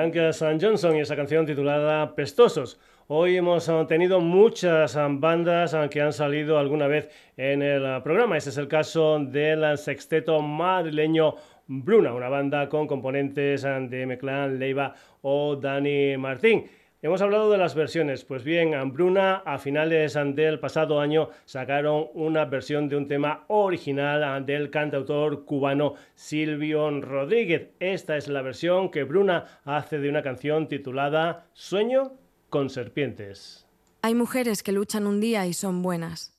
Branca 0.00 0.32
San 0.32 0.58
Johnson 0.58 0.96
y 0.96 1.00
esa 1.00 1.14
canción 1.14 1.44
titulada 1.44 2.14
Pestosos. 2.14 2.80
Hoy 3.08 3.36
hemos 3.36 3.68
ah, 3.68 3.84
tenido 3.86 4.18
muchas 4.18 4.96
ah, 4.96 5.08
bandas 5.10 5.74
ah, 5.74 5.90
que 5.90 6.00
han 6.00 6.14
salido 6.14 6.58
alguna 6.58 6.86
vez 6.86 7.10
en 7.36 7.60
el 7.60 8.02
programa. 8.02 8.38
Este 8.38 8.48
es 8.48 8.56
el 8.56 8.66
caso 8.66 9.18
del 9.18 9.76
sexteto 9.76 10.40
madrileño 10.40 11.34
Bruna, 11.66 12.14
una 12.14 12.30
banda 12.30 12.66
con 12.70 12.86
componentes 12.86 13.60
de 13.60 14.06
Meclán, 14.06 14.58
Leiva 14.58 14.94
o 15.20 15.54
Dani 15.56 16.16
Martín. 16.16 16.64
Hemos 17.02 17.22
hablado 17.22 17.50
de 17.50 17.56
las 17.56 17.74
versiones. 17.74 18.26
Pues 18.26 18.44
bien, 18.44 18.74
Bruna 18.92 19.36
a 19.36 19.56
finales 19.58 20.18
del 20.34 20.60
pasado 20.60 21.00
año 21.00 21.30
sacaron 21.46 22.08
una 22.12 22.44
versión 22.44 22.90
de 22.90 22.96
un 22.96 23.08
tema 23.08 23.46
original 23.48 24.44
del 24.44 24.70
cantautor 24.70 25.46
cubano 25.46 25.94
Silvio 26.14 26.90
Rodríguez. 27.00 27.70
Esta 27.80 28.18
es 28.18 28.28
la 28.28 28.42
versión 28.42 28.90
que 28.90 29.04
Bruna 29.04 29.60
hace 29.64 29.98
de 29.98 30.10
una 30.10 30.22
canción 30.22 30.68
titulada 30.68 31.46
Sueño 31.54 32.18
con 32.50 32.68
serpientes. 32.68 33.66
Hay 34.02 34.14
mujeres 34.14 34.62
que 34.62 34.72
luchan 34.72 35.06
un 35.06 35.20
día 35.20 35.46
y 35.46 35.54
son 35.54 35.80
buenas. 35.80 36.38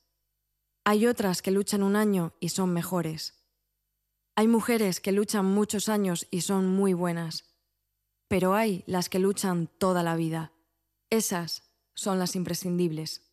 Hay 0.84 1.08
otras 1.08 1.42
que 1.42 1.50
luchan 1.50 1.82
un 1.82 1.96
año 1.96 2.34
y 2.38 2.50
son 2.50 2.72
mejores. 2.72 3.44
Hay 4.36 4.46
mujeres 4.46 5.00
que 5.00 5.10
luchan 5.10 5.44
muchos 5.44 5.88
años 5.88 6.28
y 6.30 6.42
son 6.42 6.68
muy 6.68 6.92
buenas. 6.92 7.51
Pero 8.32 8.54
hay 8.54 8.82
las 8.86 9.10
que 9.10 9.18
luchan 9.18 9.66
toda 9.66 10.02
la 10.02 10.16
vida. 10.16 10.52
Esas 11.10 11.70
son 11.92 12.18
las 12.18 12.34
imprescindibles. 12.34 13.30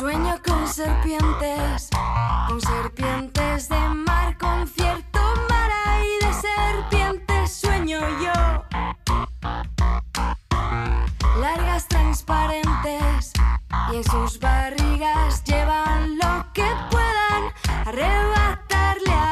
Sueño 0.00 0.42
con 0.44 0.66
serpientes, 0.66 1.88
con 2.48 2.60
serpientes 2.60 3.68
de 3.68 3.78
mar, 3.78 4.36
con 4.36 4.66
cierto 4.66 5.20
mar 5.48 5.70
y 6.02 6.26
de 6.26 6.32
serpientes 6.32 7.52
sueño 7.52 8.00
yo. 8.20 8.64
Largas 11.40 11.86
transparentes 11.86 13.32
y 13.92 13.96
en 13.98 14.02
sus 14.02 14.40
barrigas 14.40 15.44
llevan 15.44 16.18
lo 16.18 16.52
que 16.52 16.66
puedan 16.90 17.27
arrebatarle 17.88 19.12
al 19.12 19.27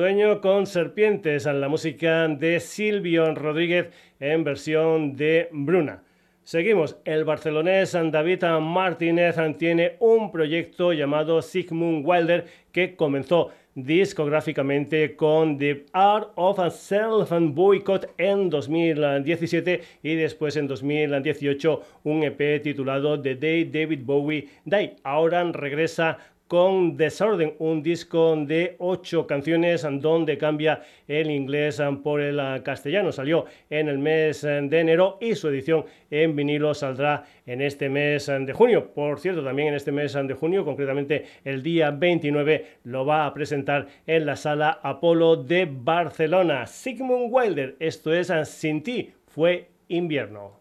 Sueño 0.00 0.40
con 0.40 0.66
serpientes, 0.66 1.44
la 1.44 1.68
música 1.68 2.26
de 2.26 2.58
Silvio 2.58 3.34
Rodríguez 3.34 3.90
en 4.18 4.44
versión 4.44 5.14
de 5.14 5.50
Bruna. 5.52 6.02
Seguimos, 6.42 6.96
el 7.04 7.24
barcelonés 7.24 7.92
David 7.92 8.44
Martínez 8.62 9.36
tiene 9.58 9.96
un 10.00 10.32
proyecto 10.32 10.94
llamado 10.94 11.42
Sigmund 11.42 12.02
Wilder 12.06 12.46
que 12.72 12.96
comenzó 12.96 13.50
discográficamente 13.74 15.16
con 15.16 15.58
The 15.58 15.84
Art 15.92 16.30
of 16.36 16.58
a 16.60 16.70
Self 16.70 17.30
and 17.32 17.54
Boycott 17.54 18.06
en 18.16 18.48
2017 18.48 19.82
y 20.02 20.14
después 20.14 20.56
en 20.56 20.66
2018 20.66 21.82
un 22.04 22.22
EP 22.22 22.62
titulado 22.62 23.20
The 23.20 23.34
Day 23.34 23.64
David 23.66 24.00
Bowie 24.02 24.48
Died. 24.64 24.92
Ahora 25.04 25.44
regresa 25.52 26.16
con 26.50 26.96
Desorden, 26.96 27.54
un 27.60 27.80
disco 27.80 28.34
de 28.34 28.74
ocho 28.80 29.24
canciones 29.24 29.86
donde 30.00 30.36
cambia 30.36 30.82
el 31.06 31.30
inglés 31.30 31.80
por 32.02 32.20
el 32.20 32.40
castellano. 32.64 33.12
Salió 33.12 33.44
en 33.70 33.86
el 33.86 33.98
mes 33.98 34.42
de 34.42 34.80
enero 34.80 35.16
y 35.20 35.36
su 35.36 35.46
edición 35.46 35.84
en 36.10 36.34
vinilo 36.34 36.74
saldrá 36.74 37.22
en 37.46 37.62
este 37.62 37.88
mes 37.88 38.26
de 38.26 38.52
junio. 38.52 38.92
Por 38.92 39.20
cierto, 39.20 39.44
también 39.44 39.68
en 39.68 39.74
este 39.74 39.92
mes 39.92 40.12
de 40.12 40.34
junio, 40.34 40.64
concretamente 40.64 41.24
el 41.44 41.62
día 41.62 41.92
29, 41.92 42.66
lo 42.82 43.06
va 43.06 43.26
a 43.26 43.32
presentar 43.32 43.86
en 44.04 44.26
la 44.26 44.34
sala 44.34 44.80
Apolo 44.82 45.36
de 45.36 45.68
Barcelona. 45.70 46.66
Sigmund 46.66 47.28
Wilder, 47.30 47.76
esto 47.78 48.12
es 48.12 48.32
Sin 48.48 48.82
ti, 48.82 49.12
fue 49.28 49.68
invierno. 49.86 50.59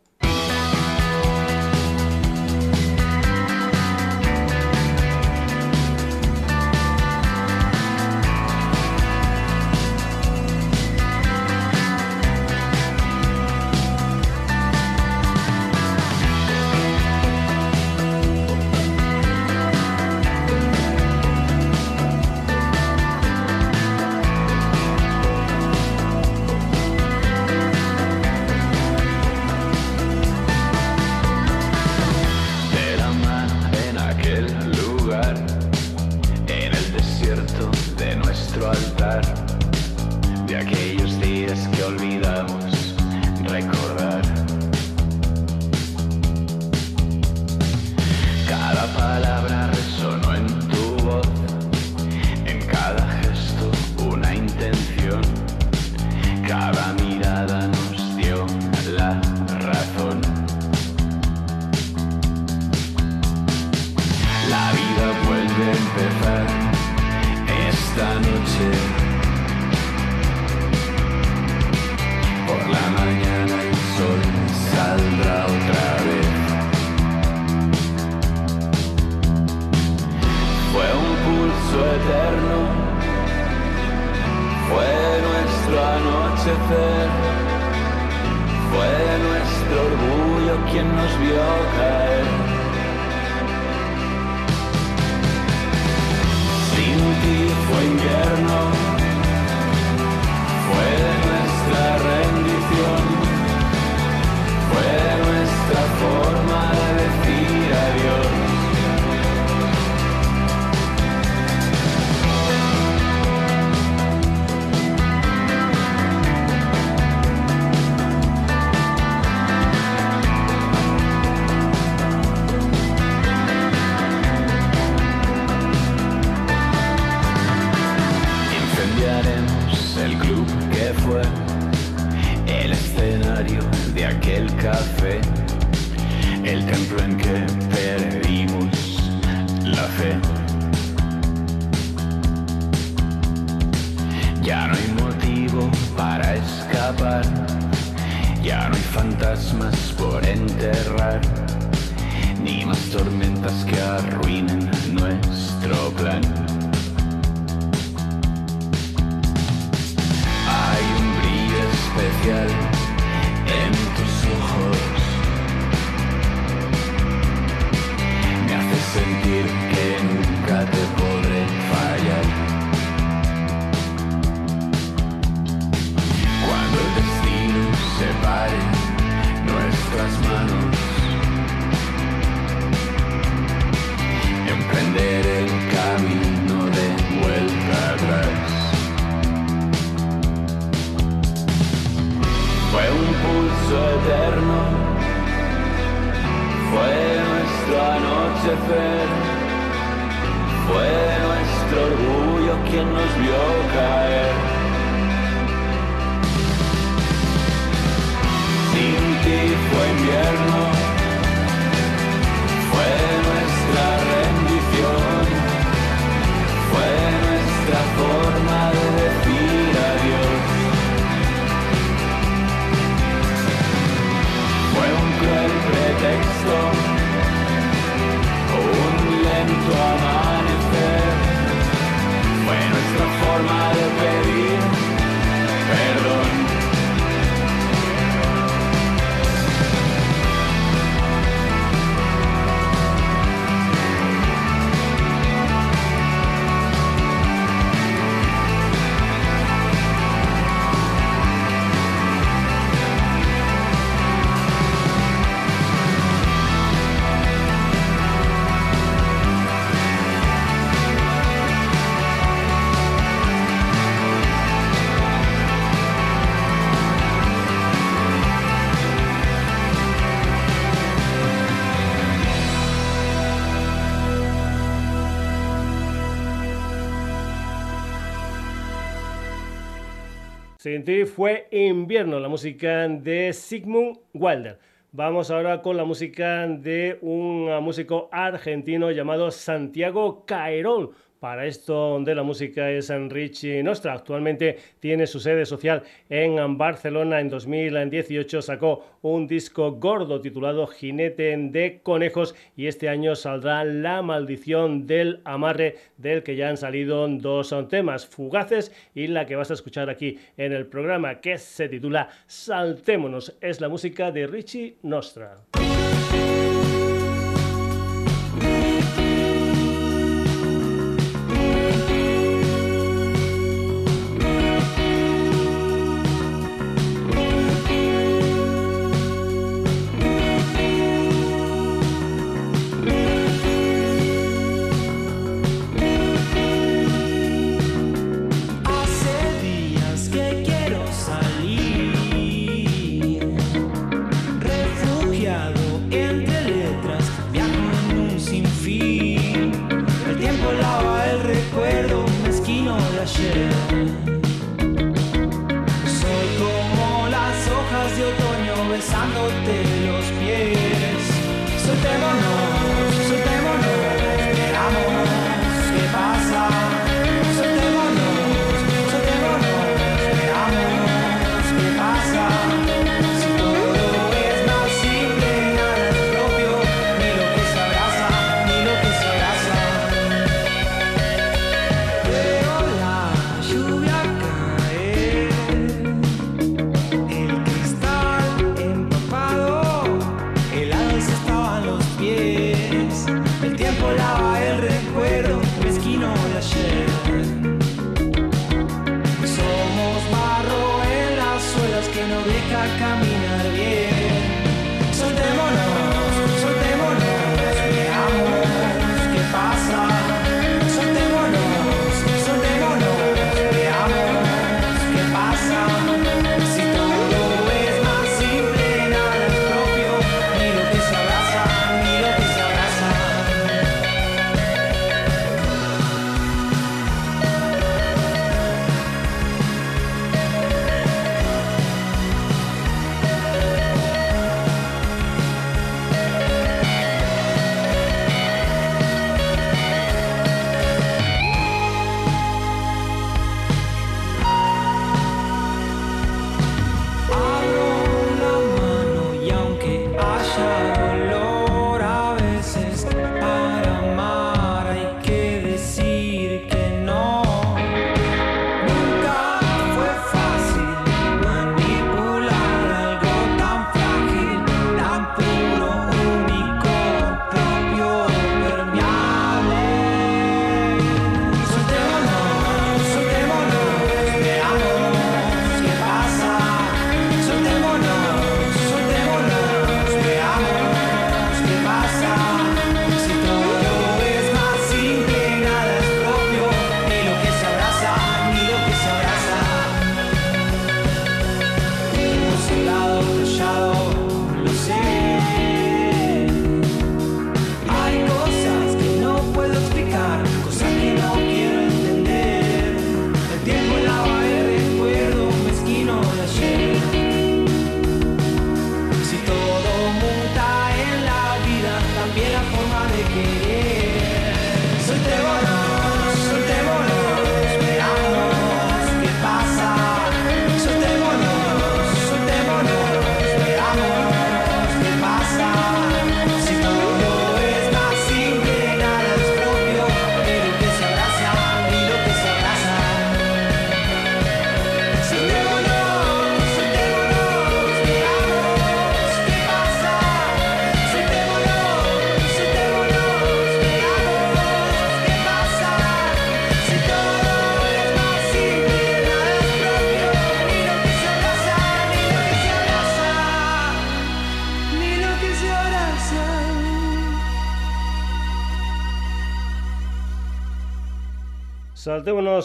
Fue 281.15 281.47
invierno, 281.49 282.19
la 282.19 282.29
música 282.29 282.87
de 282.87 283.33
Sigmund 283.33 283.97
Wilder. 284.13 284.59
Vamos 284.91 285.31
ahora 285.31 285.63
con 285.63 285.75
la 285.75 285.83
música 285.83 286.45
de 286.47 286.99
un 287.01 287.45
músico 287.63 288.07
argentino 288.11 288.91
llamado 288.91 289.31
Santiago 289.31 290.25
Caerón. 290.27 290.91
Para 291.19 291.45
esto 291.47 291.99
de 291.99 292.15
la 292.15 292.23
música 292.23 292.71
es 292.71 292.89
Richie 292.89 293.61
Nostra. 293.61 293.93
Actualmente 293.93 294.57
tiene 294.79 295.05
su 295.05 295.19
sede 295.19 295.45
social 295.45 295.83
en 296.09 296.57
Barcelona. 296.57 297.19
En 297.19 297.27
2018 297.27 298.41
sacó 298.41 298.85
un 299.01 299.27
disco 299.27 299.73
gordo 299.73 300.21
titulado 300.21 300.65
Jinete 300.65 301.35
de 301.35 301.81
Conejos 301.83 302.35
y 302.55 302.67
este 302.67 302.87
año 302.87 303.15
saldrá 303.15 303.65
La 303.65 304.01
Maldición 304.01 304.87
del 304.87 305.19
Amarre, 305.25 305.75
del 305.97 306.23
que 306.23 306.37
ya 306.37 306.47
han 306.47 306.57
salido 306.57 307.05
dos 307.09 307.53
temas, 307.69 308.07
Fugaces 308.07 308.71
y 308.95 309.07
la 309.07 309.25
que 309.25 309.35
vas 309.35 309.51
a 309.51 309.55
escuchar 309.55 309.89
aquí 309.89 310.17
en 310.37 310.53
el 310.53 310.67
programa 310.67 311.19
que 311.19 311.37
se 311.37 311.67
titula 311.67 312.07
Saltémonos. 312.27 313.35
Es 313.41 313.59
la 313.59 313.67
música 313.67 314.09
de 314.11 314.25
Richie 314.25 314.77
Nostra. 314.83 315.35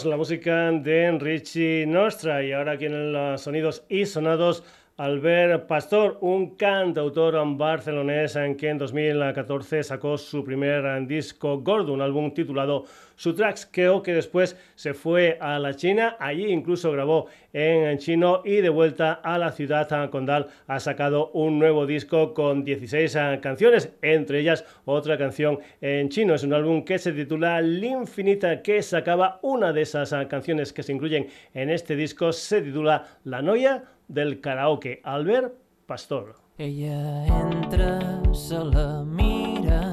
La 0.06 0.16
música 0.16 0.70
de 0.72 1.18
Richie 1.18 1.86
Nostra 1.86 2.42
y 2.42 2.52
ahora 2.52 2.72
aquí 2.72 2.86
en 2.86 3.12
los 3.12 3.40
sonidos 3.40 3.84
y 3.88 4.06
sonados 4.06 4.62
Albert 4.96 5.66
Pastor, 5.66 6.18
un 6.20 6.54
cantautor 6.54 7.34
barcelonés 7.56 8.38
que 8.56 8.68
en 8.68 8.78
2014 8.78 9.82
sacó 9.82 10.16
su 10.16 10.44
primer 10.44 11.04
disco 11.08 11.58
gordo, 11.62 11.92
un 11.92 12.00
álbum 12.00 12.32
titulado 12.32 12.84
Su 13.16 13.34
Tracks, 13.34 13.66
que 13.66 13.90
después 14.12 14.56
se 14.76 14.94
fue 14.94 15.36
a 15.40 15.58
la 15.58 15.74
China, 15.74 16.16
allí 16.20 16.46
incluso 16.46 16.92
grabó 16.92 17.26
en 17.52 17.98
chino 17.98 18.42
y 18.44 18.60
de 18.60 18.68
vuelta 18.68 19.14
a 19.14 19.36
la 19.36 19.50
ciudad 19.50 20.10
condal 20.10 20.46
ha 20.68 20.78
sacado 20.78 21.32
un 21.32 21.58
nuevo 21.58 21.86
disco 21.86 22.32
con 22.32 22.62
16 22.62 23.18
canciones, 23.40 23.92
entre 24.00 24.38
ellas 24.38 24.64
otra 24.84 25.18
canción 25.18 25.58
en 25.80 26.08
chino. 26.08 26.34
Es 26.34 26.44
un 26.44 26.52
álbum 26.52 26.84
que 26.84 27.00
se 27.00 27.12
titula 27.12 27.60
L'Infinita, 27.60 28.62
que 28.62 28.80
sacaba 28.80 29.40
una 29.42 29.72
de 29.72 29.82
esas 29.82 30.14
canciones 30.28 30.72
que 30.72 30.84
se 30.84 30.92
incluyen 30.92 31.26
en 31.52 31.70
este 31.70 31.96
disco, 31.96 32.32
se 32.32 32.62
titula 32.62 33.18
La 33.24 33.42
Noia 33.42 33.82
del 34.08 34.40
karaoke, 34.40 35.00
Albert 35.04 35.54
Pastor. 35.86 36.34
Ella 36.58 37.26
entra, 37.26 38.22
se 38.32 38.58
la 38.58 39.02
mira 39.04 39.92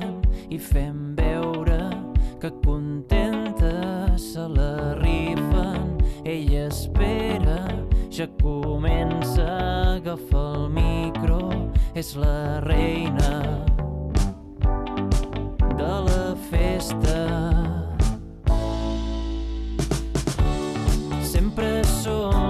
i 0.49 0.59
fem 0.59 1.15
veure 1.15 1.89
que 2.39 2.51
contenta 2.63 4.17
se 4.17 4.47
la 4.47 4.93
rifen. 4.95 5.97
Ella 6.23 6.67
espera, 6.67 7.65
ja 8.11 8.27
comença 8.41 9.45
a 9.47 9.95
agafar 9.95 10.55
el 10.55 10.69
micro, 10.69 11.39
és 11.95 12.15
la 12.15 12.59
reina 12.61 13.65
de 15.77 15.93
la 16.09 16.35
festa. 16.51 17.17
Sempre 21.25 21.81
són 22.03 22.40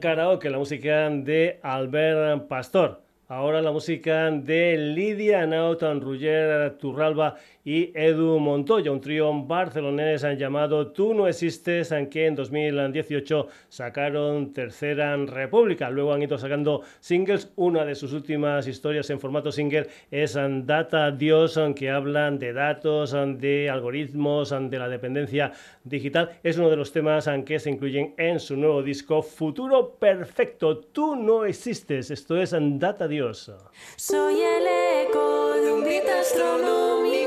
karaoke, 0.00 0.50
la 0.50 0.58
música 0.58 1.08
de 1.10 1.60
Albert 1.62 2.48
Pastor. 2.48 3.02
Ahora 3.28 3.62
la 3.62 3.70
música 3.70 4.30
de 4.30 4.76
Lidia 5.20 5.46
Nautan, 5.46 6.00
Ruger 6.00 6.78
Turralba 6.78 7.36
y 7.62 7.92
Edu 7.94 8.38
Montoya, 8.38 8.90
un 8.90 9.02
trío 9.02 9.30
barcelonés 9.44 10.22
llamado 10.38 10.92
Tú 10.92 11.12
no 11.12 11.28
existes, 11.28 11.92
que 12.10 12.26
en 12.26 12.34
2018 12.34 13.46
sacaron 13.68 14.54
Tercera 14.54 15.14
República. 15.16 15.90
Luego 15.90 16.14
han 16.14 16.22
ido 16.22 16.38
sacando 16.38 16.80
singles. 17.00 17.52
Una 17.56 17.84
de 17.84 17.94
sus 17.94 18.14
últimas 18.14 18.66
historias 18.66 19.10
en 19.10 19.20
formato 19.20 19.52
single 19.52 19.88
es 20.10 20.38
Data 20.64 21.10
Dios, 21.10 21.60
que 21.76 21.90
hablan 21.90 22.38
de 22.38 22.54
datos, 22.54 23.14
de 23.36 23.68
algoritmos, 23.68 24.54
de 24.70 24.78
la 24.78 24.88
dependencia 24.88 25.52
digital. 25.84 26.30
Es 26.42 26.56
uno 26.56 26.70
de 26.70 26.76
los 26.76 26.92
temas 26.92 27.28
que 27.44 27.58
se 27.58 27.68
incluyen 27.68 28.14
en 28.16 28.40
su 28.40 28.56
nuevo 28.56 28.82
disco 28.82 29.22
Futuro 29.22 29.96
Perfecto. 29.98 30.78
Tú 30.78 31.14
no 31.14 31.44
existes. 31.44 32.10
Esto 32.10 32.38
es 32.38 32.56
Data 32.58 33.06
Dios. 33.06 33.52
Soy 33.96 34.40
el 34.40 35.09
eco 35.10 35.50
de 35.62 35.72
un 35.72 35.82
beat 35.82 36.08
astronómico 36.08 37.19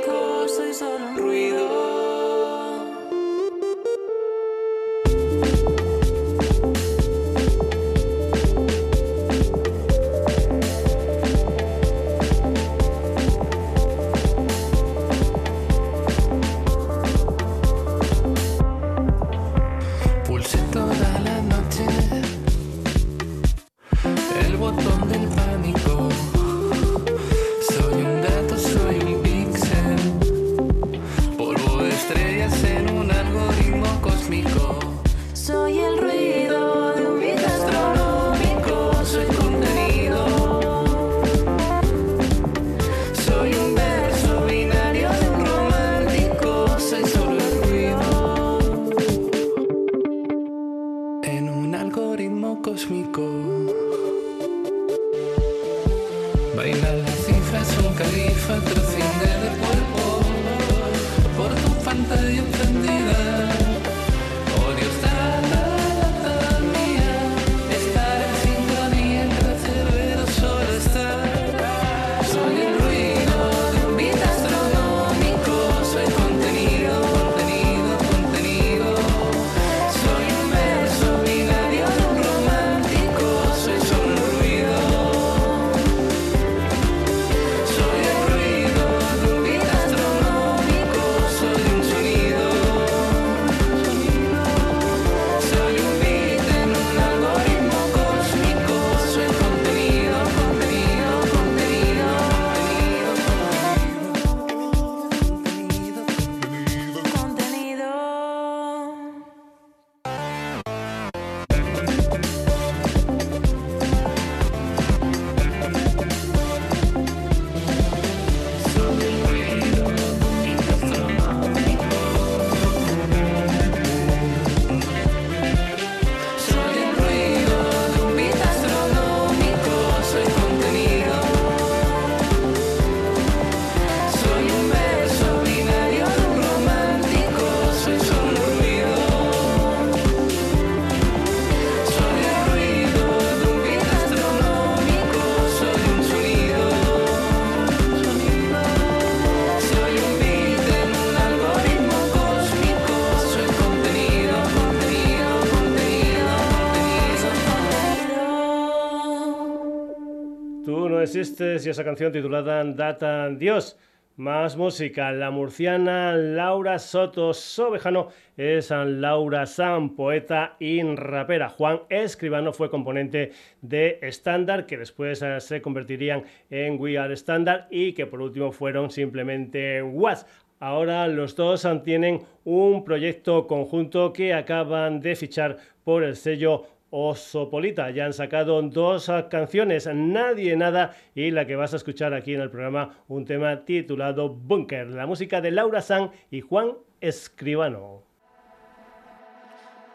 y 161.43 161.69
esa 161.69 161.83
canción 161.83 162.11
titulada 162.11 162.63
Data 162.63 163.29
Dios. 163.29 163.77
Más 164.15 164.55
música, 164.55 165.11
la 165.11 165.29
murciana 165.29 166.13
Laura 166.13 166.79
Soto 166.79 167.33
Sobejano 167.33 168.07
es 168.37 168.69
Laura 168.69 169.45
San, 169.45 169.95
poeta 169.95 170.55
y 170.59 170.81
rapera. 170.83 171.49
Juan 171.49 171.81
Escribano 171.89 172.53
fue 172.53 172.69
componente 172.69 173.33
de 173.61 173.99
Standard, 174.03 174.65
que 174.65 174.77
después 174.77 175.21
eh, 175.21 175.41
se 175.41 175.61
convertirían 175.61 176.23
en 176.49 176.79
We 176.79 176.97
Are 176.97 177.13
Standard 177.13 177.65
y 177.69 177.93
que 177.93 178.05
por 178.05 178.21
último 178.21 178.51
fueron 178.51 178.89
simplemente 178.89 179.83
Was. 179.83 180.25
Ahora 180.59 181.07
los 181.09 181.35
dos 181.35 181.67
tienen 181.83 182.21
un 182.45 182.85
proyecto 182.85 183.47
conjunto 183.47 184.13
que 184.13 184.33
acaban 184.33 185.01
de 185.01 185.15
fichar 185.17 185.57
por 185.83 186.03
el 186.03 186.15
sello 186.15 186.67
Osopolita. 186.95 187.89
Ya 187.89 188.05
han 188.05 188.13
sacado 188.13 188.61
dos 188.61 189.11
canciones, 189.31 189.89
Nadie 189.91 190.55
Nada, 190.55 190.95
y 191.15 191.31
la 191.31 191.47
que 191.47 191.55
vas 191.55 191.73
a 191.73 191.77
escuchar 191.77 192.13
aquí 192.13 192.35
en 192.35 192.41
el 192.41 192.51
programa, 192.51 193.03
un 193.07 193.25
tema 193.25 193.65
titulado 193.65 194.29
Bunker, 194.29 194.89
la 194.89 195.07
música 195.07 195.41
de 195.41 195.49
Laura 195.49 195.81
San 195.81 196.11
y 196.29 196.41
Juan 196.41 196.73
Escribano. 197.01 198.12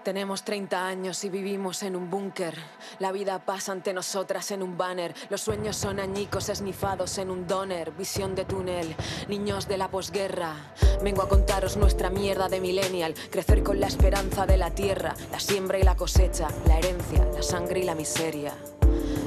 Tenemos 0.05 0.45
30 0.45 0.87
años 0.87 1.23
y 1.25 1.29
vivimos 1.29 1.83
en 1.83 1.97
un 1.97 2.09
búnker. 2.09 2.55
La 2.99 3.13
vida 3.13 3.39
pasa 3.41 3.73
ante 3.73 3.93
nosotras 3.93 4.51
en 4.53 4.63
un 4.63 4.79
banner. 4.79 5.15
Los 5.29 5.43
sueños 5.43 5.77
son 5.77 6.01
añicos 6.01 6.49
esnifados 6.49 7.19
en 7.19 7.31
un 7.31 7.47
doner. 7.47 7.91
Visión 7.93 8.35
de 8.35 8.45
túnel, 8.45 8.95
niños 9.29 9.69
de 9.69 9.77
la 9.77 9.89
posguerra. 9.89 10.55
Vengo 11.03 11.23
a 11.23 11.29
contaros 11.29 11.77
nuestra 11.77 12.11
mierda 12.11 12.49
de 12.49 12.61
millennial. 12.61 13.15
Crecer 13.31 13.63
con 13.63 13.81
la 13.81 13.89
esperanza 13.89 14.47
de 14.47 14.57
la 14.57 14.71
tierra. 14.71 15.15
La 15.31 15.41
siembra 15.41 15.79
y 15.79 15.83
la 15.83 15.97
cosecha. 15.97 16.49
La 16.67 16.79
herencia, 16.79 17.25
la 17.35 17.43
sangre 17.43 17.81
y 17.81 17.85
la 17.85 17.95
miseria. 17.95 18.55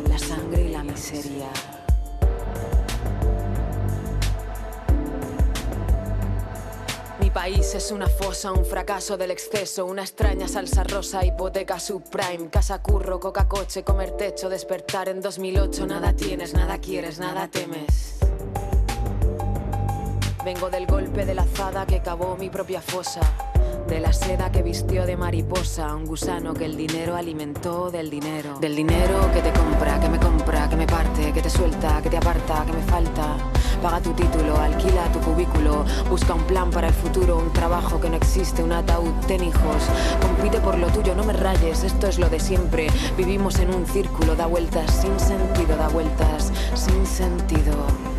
La 0.07 0.17
sangre 0.17 0.63
y 0.63 0.69
la 0.69 0.83
miseria. 0.83 1.49
País 7.31 7.73
es 7.75 7.91
una 7.91 8.07
fosa, 8.07 8.51
un 8.51 8.65
fracaso 8.65 9.17
del 9.17 9.31
exceso, 9.31 9.85
una 9.85 10.01
extraña 10.01 10.47
salsa 10.47 10.83
rosa, 10.83 11.25
hipoteca 11.25 11.79
subprime, 11.79 12.49
casa 12.49 12.81
curro, 12.81 13.19
coca 13.19 13.47
coche, 13.47 13.83
comer 13.83 14.11
techo, 14.11 14.49
despertar 14.49 15.09
en 15.09 15.21
2008, 15.21 15.87
nada 15.87 16.13
tienes, 16.13 16.53
nada 16.53 16.79
quieres, 16.79 17.19
nada 17.19 17.47
temes. 17.47 18.19
Vengo 20.43 20.69
del 20.69 20.87
golpe 20.87 21.25
de 21.25 21.35
la 21.35 21.43
azada 21.43 21.85
que 21.85 22.01
cavó 22.01 22.35
mi 22.35 22.49
propia 22.49 22.81
fosa 22.81 23.21
de 23.91 23.99
la 23.99 24.13
seda 24.13 24.49
que 24.53 24.63
vistió 24.63 25.05
de 25.05 25.17
mariposa, 25.17 25.93
un 25.93 26.05
gusano 26.05 26.53
que 26.53 26.63
el 26.63 26.77
dinero 26.77 27.17
alimentó 27.17 27.91
del 27.91 28.09
dinero, 28.09 28.57
del 28.61 28.73
dinero 28.73 29.29
que 29.33 29.41
te 29.41 29.51
compra, 29.51 29.99
que 29.99 30.07
me 30.07 30.17
compra, 30.17 30.69
que 30.69 30.77
me 30.77 30.87
parte, 30.87 31.33
que 31.33 31.41
te 31.41 31.49
suelta, 31.49 32.01
que 32.01 32.09
te 32.09 32.15
aparta, 32.15 32.65
que 32.65 32.71
me 32.71 32.83
falta. 32.83 33.35
Paga 33.81 33.99
tu 33.99 34.13
título, 34.13 34.55
alquila 34.57 35.11
tu 35.11 35.19
cubículo, 35.19 35.83
busca 36.09 36.33
un 36.33 36.43
plan 36.45 36.71
para 36.71 36.87
el 36.87 36.93
futuro, 36.93 37.37
un 37.37 37.51
trabajo 37.51 37.99
que 37.99 38.09
no 38.09 38.15
existe, 38.15 38.63
un 38.63 38.71
ataúd, 38.71 39.11
ten 39.27 39.43
hijos, 39.43 39.83
compite 40.21 40.61
por 40.61 40.77
lo 40.77 40.87
tuyo, 40.87 41.13
no 41.13 41.25
me 41.25 41.33
rayes, 41.33 41.83
esto 41.83 42.07
es 42.07 42.17
lo 42.17 42.29
de 42.29 42.39
siempre. 42.39 42.87
Vivimos 43.17 43.59
en 43.59 43.75
un 43.75 43.85
círculo, 43.85 44.37
da 44.37 44.45
vueltas 44.45 44.89
sin 45.01 45.19
sentido, 45.19 45.75
da 45.75 45.89
vueltas 45.89 46.49
sin 46.75 47.05
sentido. 47.05 48.10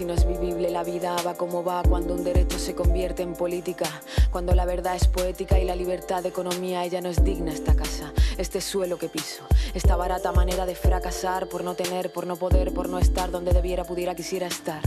Si 0.00 0.06
no 0.06 0.14
es 0.14 0.26
vivible 0.26 0.70
la 0.70 0.82
vida 0.82 1.14
va 1.26 1.34
como 1.34 1.62
va 1.62 1.82
cuando 1.82 2.14
un 2.14 2.24
derecho 2.24 2.58
se 2.58 2.74
convierte 2.74 3.22
en 3.22 3.34
política. 3.34 3.86
Cuando 4.30 4.54
la 4.54 4.64
verdad 4.64 4.96
es 4.96 5.06
poética 5.06 5.58
y 5.58 5.66
la 5.66 5.76
libertad 5.76 6.22
de 6.22 6.30
economía 6.30 6.86
ella 6.86 7.02
no 7.02 7.10
es 7.10 7.22
digna 7.22 7.52
esta 7.52 7.76
casa 7.76 8.10
este 8.38 8.62
suelo 8.62 8.96
que 8.96 9.10
piso. 9.10 9.44
Esta 9.74 9.96
barata 9.96 10.32
manera 10.32 10.64
de 10.64 10.74
fracasar 10.74 11.50
por 11.50 11.64
no 11.64 11.74
tener 11.74 12.10
por 12.14 12.26
no 12.26 12.36
poder 12.36 12.72
por 12.72 12.88
no 12.88 12.98
estar 12.98 13.30
donde 13.30 13.52
debiera 13.52 13.84
pudiera 13.84 14.14
quisiera 14.14 14.46
estar. 14.46 14.80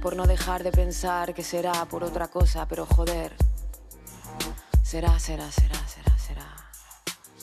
Por 0.00 0.16
no 0.16 0.26
dejar 0.26 0.62
de 0.62 0.72
pensar 0.72 1.34
que 1.34 1.42
será 1.42 1.84
por 1.84 2.02
otra 2.02 2.28
cosa 2.28 2.66
pero 2.66 2.86
joder. 2.86 3.36
Será 4.82 5.18
será 5.18 5.52
será 5.52 5.86
será 5.86 6.16
será. 6.16 6.56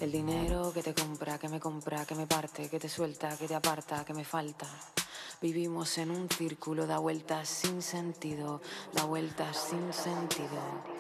El 0.02 0.12
dinero 0.12 0.74
que 0.74 0.82
te 0.82 0.96
compra 0.96 1.38
que 1.38 1.48
me 1.48 1.60
compra 1.60 2.06
que 2.06 2.16
me 2.16 2.26
parte 2.26 2.70
que 2.70 2.80
te 2.80 2.90
suelta 2.90 3.38
que 3.38 3.48
te 3.48 3.54
aparta 3.54 4.04
que 4.04 4.16
me 4.16 4.26
falta 4.26 4.66
Vivimos 5.44 5.98
en 5.98 6.10
un 6.10 6.30
círculo, 6.30 6.88
da 6.88 7.00
vueltas 7.00 7.50
sin 7.50 7.82
sentido, 7.82 8.62
da 8.94 9.04
vueltas 9.04 9.58
sin 9.58 9.92
sentido. 9.92 10.93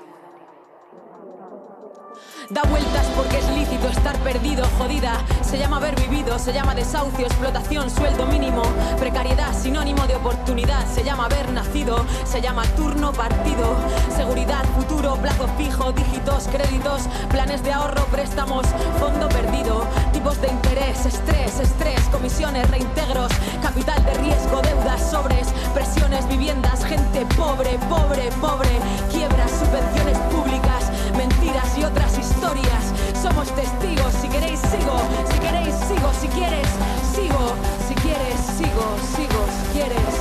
Da 2.50 2.62
vueltas 2.64 3.06
porque 3.16 3.38
es 3.38 3.50
lícito 3.50 3.88
estar 3.88 4.18
perdido, 4.20 4.66
jodida. 4.78 5.22
Se 5.42 5.58
llama 5.58 5.78
haber 5.78 5.96
vivido, 5.96 6.38
se 6.40 6.54
llama 6.54 6.76
desahucio, 6.76 7.26
explotación, 7.26 7.90
sueldo 7.90 8.26
mínimo, 8.26 8.64
precariedad, 9.00 9.54
sinónimo 9.54 10.06
de 10.08 10.16
oportunidad. 10.16 10.86
Se 10.94 11.04
llama 11.04 11.26
haber 11.26 11.52
nacido, 11.52 12.06
se 12.26 12.42
llama 12.42 12.64
turno 12.76 13.14
partido, 13.14 13.76
seguridad, 14.16 14.64
futuro, 14.76 15.16
plazo 15.16 15.48
fijo, 15.58 15.92
dígitos, 15.92 16.48
créditos, 16.48 17.04
planes 17.30 17.64
de 17.64 17.72
ahorro, 17.72 18.06
préstamos, 18.06 18.66
fondo 19.00 19.30
perdido, 19.30 19.86
tipos 20.12 20.40
de 20.42 20.48
interés, 20.48 21.06
estrés, 21.06 21.60
estrés, 21.60 22.02
comisiones, 22.12 22.70
reintegros, 22.70 23.32
capital 23.62 24.04
de 24.06 24.14
riesgo, 24.16 24.62
deudas, 24.62 25.10
sobres, 25.10 25.48
presiones, 25.74 26.28
viviendas, 26.28 26.84
gente 26.86 27.26
pobre, 27.36 27.78
pobre, 27.90 28.30
pobre, 28.42 28.80
quiebras, 29.12 29.52
subvenciones 29.52 30.18
públicas, 30.32 30.92
mentiras 31.16 31.78
y 31.78 31.84
otras 31.84 32.13
historias. 32.44 32.94
Somos 33.22 33.56
testigos. 33.56 34.14
Si 34.14 34.28
queréis, 34.28 34.60
sigo. 34.60 34.98
Si 35.32 35.40
queréis, 35.40 35.76
sigo. 35.76 36.14
Si 36.14 36.28
quieres, 36.28 36.68
sigo. 37.16 37.56
Si 37.88 37.96
quieres, 37.96 38.40
sigo. 38.58 38.86
Sigo. 39.16 39.42
Si 39.58 39.66
quieres. 39.74 40.14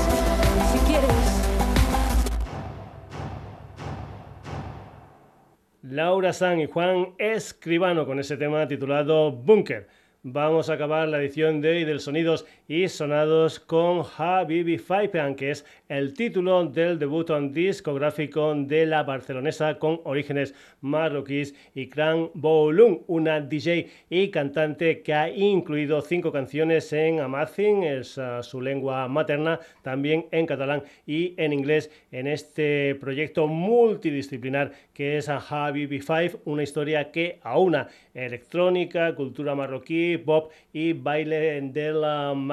Si 0.72 0.78
quieres. 0.86 1.22
Laura 5.82 6.32
San 6.32 6.60
y 6.60 6.66
Juan 6.66 7.14
Escribano 7.18 8.06
con 8.06 8.20
ese 8.20 8.36
tema 8.36 8.68
titulado 8.68 9.32
Bunker. 9.32 9.88
Vamos 10.22 10.70
a 10.70 10.74
acabar 10.74 11.08
la 11.08 11.18
edición 11.18 11.60
de 11.60 11.70
hoy 11.70 11.84
del 11.84 11.98
Sonidos 11.98 12.46
y 12.72 12.88
Sonados 12.88 13.60
con 13.60 14.02
Habibi 14.16 14.78
Faipan, 14.78 15.34
que 15.34 15.50
es 15.50 15.66
el 15.90 16.14
título 16.14 16.64
del 16.64 16.98
debut 16.98 17.30
discográfico 17.50 18.54
de 18.54 18.86
la 18.86 19.02
barcelonesa 19.02 19.78
con 19.78 20.00
orígenes 20.04 20.54
marroquíes 20.80 21.54
y 21.74 21.90
Cran 21.90 22.30
Boulun, 22.32 23.02
una 23.08 23.42
DJ 23.42 23.90
y 24.08 24.30
cantante 24.30 25.02
que 25.02 25.12
ha 25.12 25.28
incluido 25.28 26.00
cinco 26.00 26.32
canciones 26.32 26.90
en 26.94 27.20
Amazing, 27.20 27.82
es 27.82 28.16
uh, 28.16 28.42
su 28.42 28.62
lengua 28.62 29.06
materna, 29.06 29.60
también 29.82 30.24
en 30.30 30.46
catalán 30.46 30.82
y 31.06 31.34
en 31.36 31.52
inglés 31.52 31.90
en 32.10 32.26
este 32.26 32.94
proyecto 32.94 33.48
multidisciplinar 33.48 34.72
que 34.94 35.18
es 35.18 35.28
Habibi 35.28 36.00
Five, 36.00 36.36
una 36.46 36.62
historia 36.62 37.10
que 37.10 37.38
aúna 37.42 37.88
electrónica, 38.14 39.14
cultura 39.14 39.54
marroquí, 39.54 40.16
pop 40.16 40.52
y 40.72 40.94
baile 40.94 41.60
del 41.60 42.02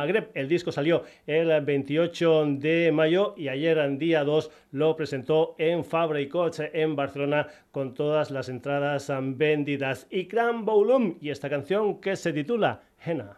Magreb. 0.10 0.32
El 0.34 0.48
disco 0.48 0.72
salió 0.72 1.04
el 1.28 1.62
28 1.62 2.46
de 2.58 2.92
mayo 2.92 3.36
y 3.38 3.48
ayer, 3.48 3.78
en 3.78 4.00
día 4.00 4.24
2, 4.24 4.50
lo 4.72 4.96
presentó 4.96 5.56
en 5.60 5.86
Fabra 5.86 6.20
y 6.20 6.28
Coche 6.28 6.72
en 6.74 6.96
Barcelona 6.96 7.48
con 7.72 7.94
todas 7.94 8.32
las 8.32 8.50
entradas 8.50 9.12
vendidas. 9.38 10.08
Y 10.10 10.24
Gran 10.24 10.66
Volume 10.66 11.18
y 11.22 11.30
esta 11.30 11.50
canción 11.50 12.02
que 12.02 12.16
se 12.16 12.34
titula 12.34 12.82
Henna. 13.06 13.38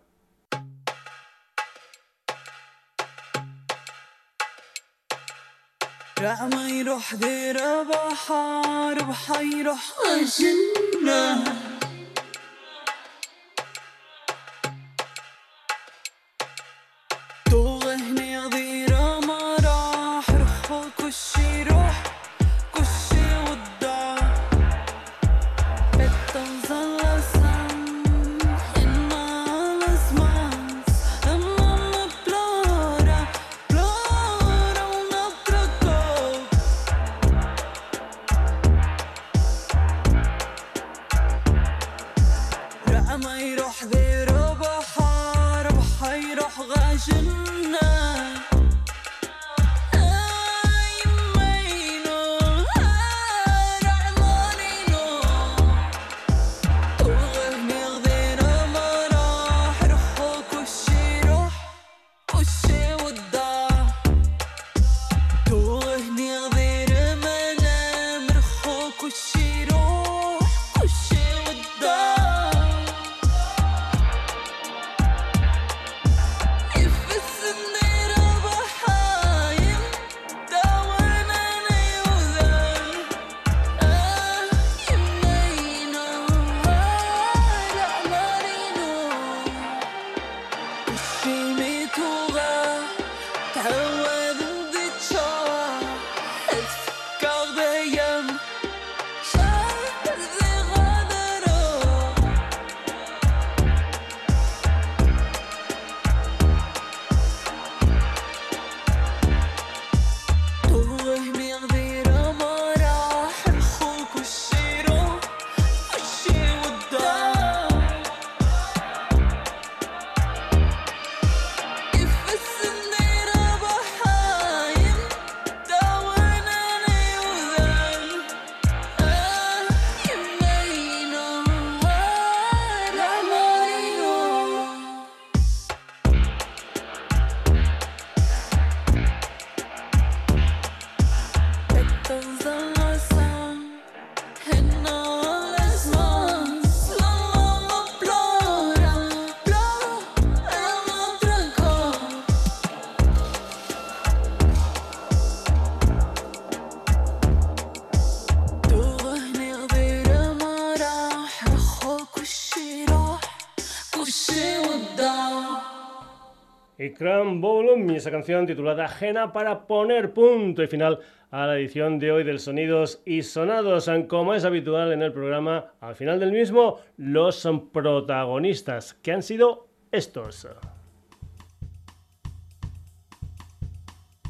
Esa 168.01 168.09
canción 168.09 168.47
titulada 168.47 168.85
Ajena 168.85 169.31
para 169.31 169.67
poner 169.67 170.11
punto 170.11 170.63
y 170.63 170.67
final 170.67 170.97
a 171.29 171.45
la 171.45 171.55
edición 171.55 171.99
de 171.99 172.11
hoy 172.11 172.23
del 172.23 172.39
Sonidos 172.39 173.03
y 173.05 173.21
Sonados. 173.21 173.87
Como 174.07 174.33
es 174.33 174.43
habitual 174.43 174.91
en 174.91 175.03
el 175.03 175.13
programa, 175.13 175.73
al 175.79 175.93
final 175.93 176.19
del 176.19 176.31
mismo, 176.31 176.79
los 176.97 177.47
protagonistas, 177.71 178.95
que 178.95 179.11
han 179.11 179.21
sido 179.21 179.67
estos. 179.91 180.47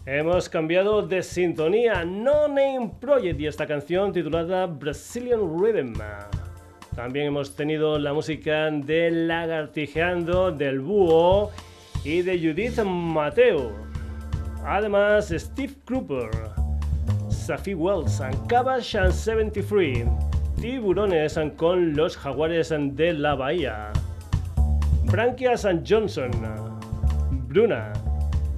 Hemos 0.06 0.50
cambiado 0.50 1.02
de 1.02 1.24
sintonía 1.24 2.04
No 2.04 2.50
Name 2.50 2.92
Project 3.00 3.40
y 3.40 3.48
esta 3.48 3.66
canción 3.66 4.12
titulada 4.12 4.66
Brazilian 4.66 5.40
Rhythm. 5.58 5.94
También 6.94 7.28
hemos 7.28 7.56
tenido 7.56 7.98
la 7.98 8.12
música 8.12 8.70
de 8.70 9.12
Lagartijeando, 9.12 10.52
del 10.52 10.82
Búho 10.82 11.52
y 12.04 12.22
de 12.22 12.38
Judith 12.40 12.84
Mateo. 12.84 13.72
Además, 14.66 15.34
Steve 15.36 15.74
Cooper, 15.86 16.30
Safi 17.30 17.74
Wells, 17.74 18.22
Cabash 18.48 18.96
73, 19.12 20.08
Tiburones 20.60 21.40
con 21.58 21.96
los 21.96 22.16
Jaguares 22.18 22.70
de 22.70 23.14
la 23.14 23.36
Bahía, 23.36 23.92
Branquias 25.06 25.68
Johnson, 25.88 26.32
Bruna, 27.48 27.92